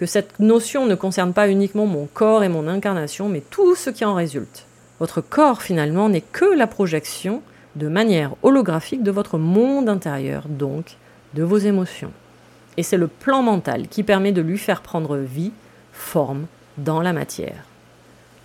Que 0.00 0.06
cette 0.06 0.38
notion 0.40 0.86
ne 0.86 0.94
concerne 0.94 1.34
pas 1.34 1.50
uniquement 1.50 1.84
mon 1.84 2.06
corps 2.06 2.42
et 2.42 2.48
mon 2.48 2.68
incarnation, 2.68 3.28
mais 3.28 3.42
tout 3.50 3.74
ce 3.74 3.90
qui 3.90 4.06
en 4.06 4.14
résulte. 4.14 4.64
Votre 4.98 5.20
corps, 5.20 5.60
finalement, 5.60 6.08
n'est 6.08 6.22
que 6.22 6.46
la 6.46 6.66
projection, 6.66 7.42
de 7.76 7.86
manière 7.86 8.34
holographique, 8.42 9.02
de 9.02 9.10
votre 9.10 9.36
monde 9.36 9.90
intérieur, 9.90 10.44
donc 10.48 10.96
de 11.34 11.42
vos 11.42 11.58
émotions. 11.58 12.12
Et 12.78 12.82
c'est 12.82 12.96
le 12.96 13.08
plan 13.08 13.42
mental 13.42 13.88
qui 13.88 14.02
permet 14.02 14.32
de 14.32 14.40
lui 14.40 14.56
faire 14.56 14.80
prendre 14.80 15.18
vie, 15.18 15.52
forme, 15.92 16.46
dans 16.78 17.02
la 17.02 17.12
matière. 17.12 17.66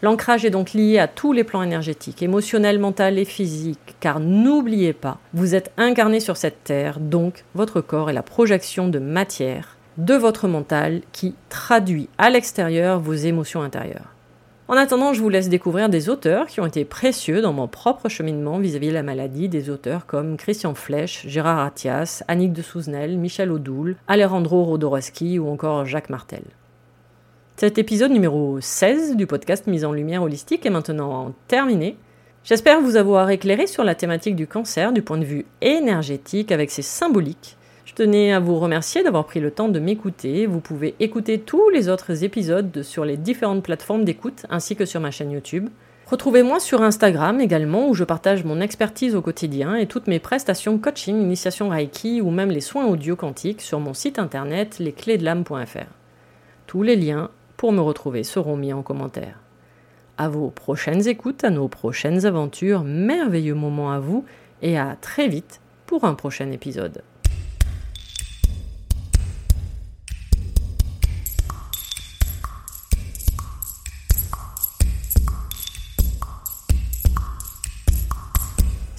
L'ancrage 0.01 0.43
est 0.43 0.49
donc 0.49 0.73
lié 0.73 0.99
à 0.99 1.07
tous 1.07 1.31
les 1.31 1.45
plans 1.45 1.63
énergétiques, 1.63 2.21
émotionnels, 2.21 2.79
mental 2.79 3.17
et 3.17 3.23
physiques, 3.23 3.95
car 4.01 4.19
n'oubliez 4.19 4.91
pas, 4.91 5.19
vous 5.33 5.55
êtes 5.55 5.71
incarné 5.77 6.19
sur 6.19 6.35
cette 6.35 6.65
terre, 6.65 6.99
donc 6.99 7.45
votre 7.53 7.79
corps 7.79 8.09
est 8.09 8.13
la 8.13 8.23
projection 8.23 8.89
de 8.89 8.99
matière 8.99 9.74
de 9.97 10.13
votre 10.13 10.47
mental 10.47 11.01
qui 11.12 11.36
traduit 11.49 12.10
à 12.17 12.29
l'extérieur 12.29 12.99
vos 12.99 13.13
émotions 13.13 13.62
intérieures. 13.62 14.15
En 14.67 14.73
attendant, 14.73 15.13
je 15.13 15.21
vous 15.21 15.29
laisse 15.29 15.47
découvrir 15.47 15.89
des 15.89 16.10
auteurs 16.10 16.47
qui 16.47 16.60
ont 16.60 16.65
été 16.65 16.86
précieux 16.86 17.41
dans 17.41 17.53
mon 17.53 17.67
propre 17.67 18.10
cheminement 18.10 18.58
vis-à-vis 18.58 18.89
de 18.89 18.93
la 18.93 19.03
maladie, 19.03 19.47
des 19.47 19.69
auteurs 19.69 20.08
comme 20.08 20.38
Christian 20.38 20.73
Flech, 20.73 21.23
Gérard 21.27 21.60
Attias, 21.60 22.23
Annick 22.27 22.51
de 22.51 22.63
Souzenel, 22.63 23.15
Michel 23.17 23.51
Odoul, 23.51 23.95
Alejandro 24.08 24.63
Rodorowski 24.63 25.38
ou 25.38 25.49
encore 25.49 25.86
Jacques 25.86 26.10
Martel. 26.10 26.43
Cet 27.58 27.77
épisode 27.77 28.12
numéro 28.12 28.60
16 28.60 29.15
du 29.15 29.27
podcast 29.27 29.67
Mise 29.67 29.86
en 29.86 29.91
Lumière 29.91 30.23
Holistique 30.23 30.65
est 30.65 30.71
maintenant 30.71 31.31
terminé. 31.47 31.95
J'espère 32.43 32.81
vous 32.81 32.95
avoir 32.95 33.29
éclairé 33.29 33.67
sur 33.67 33.84
la 33.84 33.93
thématique 33.93 34.36
du 34.36 34.47
cancer 34.47 34.93
du 34.93 35.03
point 35.03 35.19
de 35.19 35.25
vue 35.25 35.45
énergétique 35.62 36.51
avec 36.51 36.71
ses 36.71 36.81
symboliques 36.81 37.55
tenais 37.95 38.34
à 38.34 38.39
vous 38.39 38.60
remercier 38.60 39.03
d'avoir 39.03 39.25
pris 39.25 39.39
le 39.39 39.51
temps 39.51 39.69
de 39.69 39.79
m'écouter. 39.79 40.45
Vous 40.45 40.60
pouvez 40.60 40.95
écouter 40.99 41.39
tous 41.39 41.69
les 41.69 41.89
autres 41.89 42.23
épisodes 42.23 42.84
sur 42.84 43.05
les 43.05 43.17
différentes 43.17 43.63
plateformes 43.63 44.03
d'écoute 44.03 44.45
ainsi 44.49 44.75
que 44.75 44.86
sur 44.86 44.99
ma 44.99 45.12
chaîne 45.12 45.31
YouTube. 45.31 45.69
Retrouvez-moi 46.08 46.60
sur 46.60 46.84
Instagram 46.84 47.41
également 47.41 47.88
où 47.89 47.95
je 47.95 48.03
partage 48.03 48.43
mon 48.43 48.62
expertise 48.62 49.15
au 49.15 49.21
quotidien 49.21 49.75
et 49.75 49.88
toutes 49.88 50.08
mes 50.08 50.19
prestations 50.19 50.77
coaching, 50.77 51.19
initiation 51.19 51.69
Reiki 51.69 52.21
ou 52.21 52.29
même 52.29 52.51
les 52.51 52.62
soins 52.62 52.86
audio 52.86 53.15
quantiques 53.15 53.62
sur 53.62 53.79
mon 53.79 53.93
site 53.95 54.19
internet 54.19 54.77
lesclésdelame.fr. 54.77 55.89
Tous 56.67 56.84
les 56.84 56.95
liens 56.95 57.31
pour 57.58 57.71
me 57.71 57.81
retrouver 57.81 58.23
seront 58.23 58.58
mis 58.58 58.73
en 58.73 58.84
commentaire. 58.84 59.39
À 60.17 60.29
vos 60.29 60.49
prochaines 60.49 61.08
écoutes, 61.08 61.43
à 61.43 61.49
nos 61.49 61.69
prochaines 61.69 62.25
aventures, 62.25 62.84
merveilleux 62.84 63.55
moments 63.55 63.91
à 63.91 63.99
vous 63.99 64.25
et 64.62 64.77
à 64.77 64.97
très 64.99 65.27
vite 65.27 65.60
pour 65.88 66.03
un 66.03 66.13
prochain 66.13 66.51
épisode. 66.51 67.01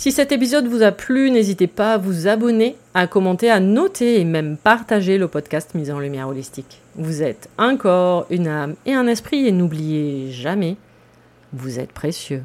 Si 0.07 0.13
cet 0.13 0.31
épisode 0.31 0.69
vous 0.69 0.85
a 0.85 0.93
plu, 0.93 1.33
n'hésitez 1.33 1.67
pas 1.67 1.95
à 1.95 1.99
vous 1.99 2.29
abonner, 2.29 2.77
à 2.95 3.09
commenter, 3.09 3.51
à 3.51 3.59
noter 3.59 4.21
et 4.21 4.25
même 4.25 4.57
partager 4.57 5.19
le 5.19 5.27
podcast 5.27 5.75
Mise 5.75 5.91
en 5.91 5.99
Lumière 5.99 6.29
Holistique. 6.29 6.81
Vous 6.95 7.25
êtes 7.25 7.49
un 7.59 7.77
corps, 7.77 8.25
une 8.31 8.47
âme 8.47 8.77
et 8.87 8.95
un 8.95 9.09
esprit 9.09 9.49
et 9.49 9.51
n'oubliez 9.51 10.31
jamais, 10.31 10.77
vous 11.53 11.81
êtes 11.81 11.91
précieux. 11.91 12.45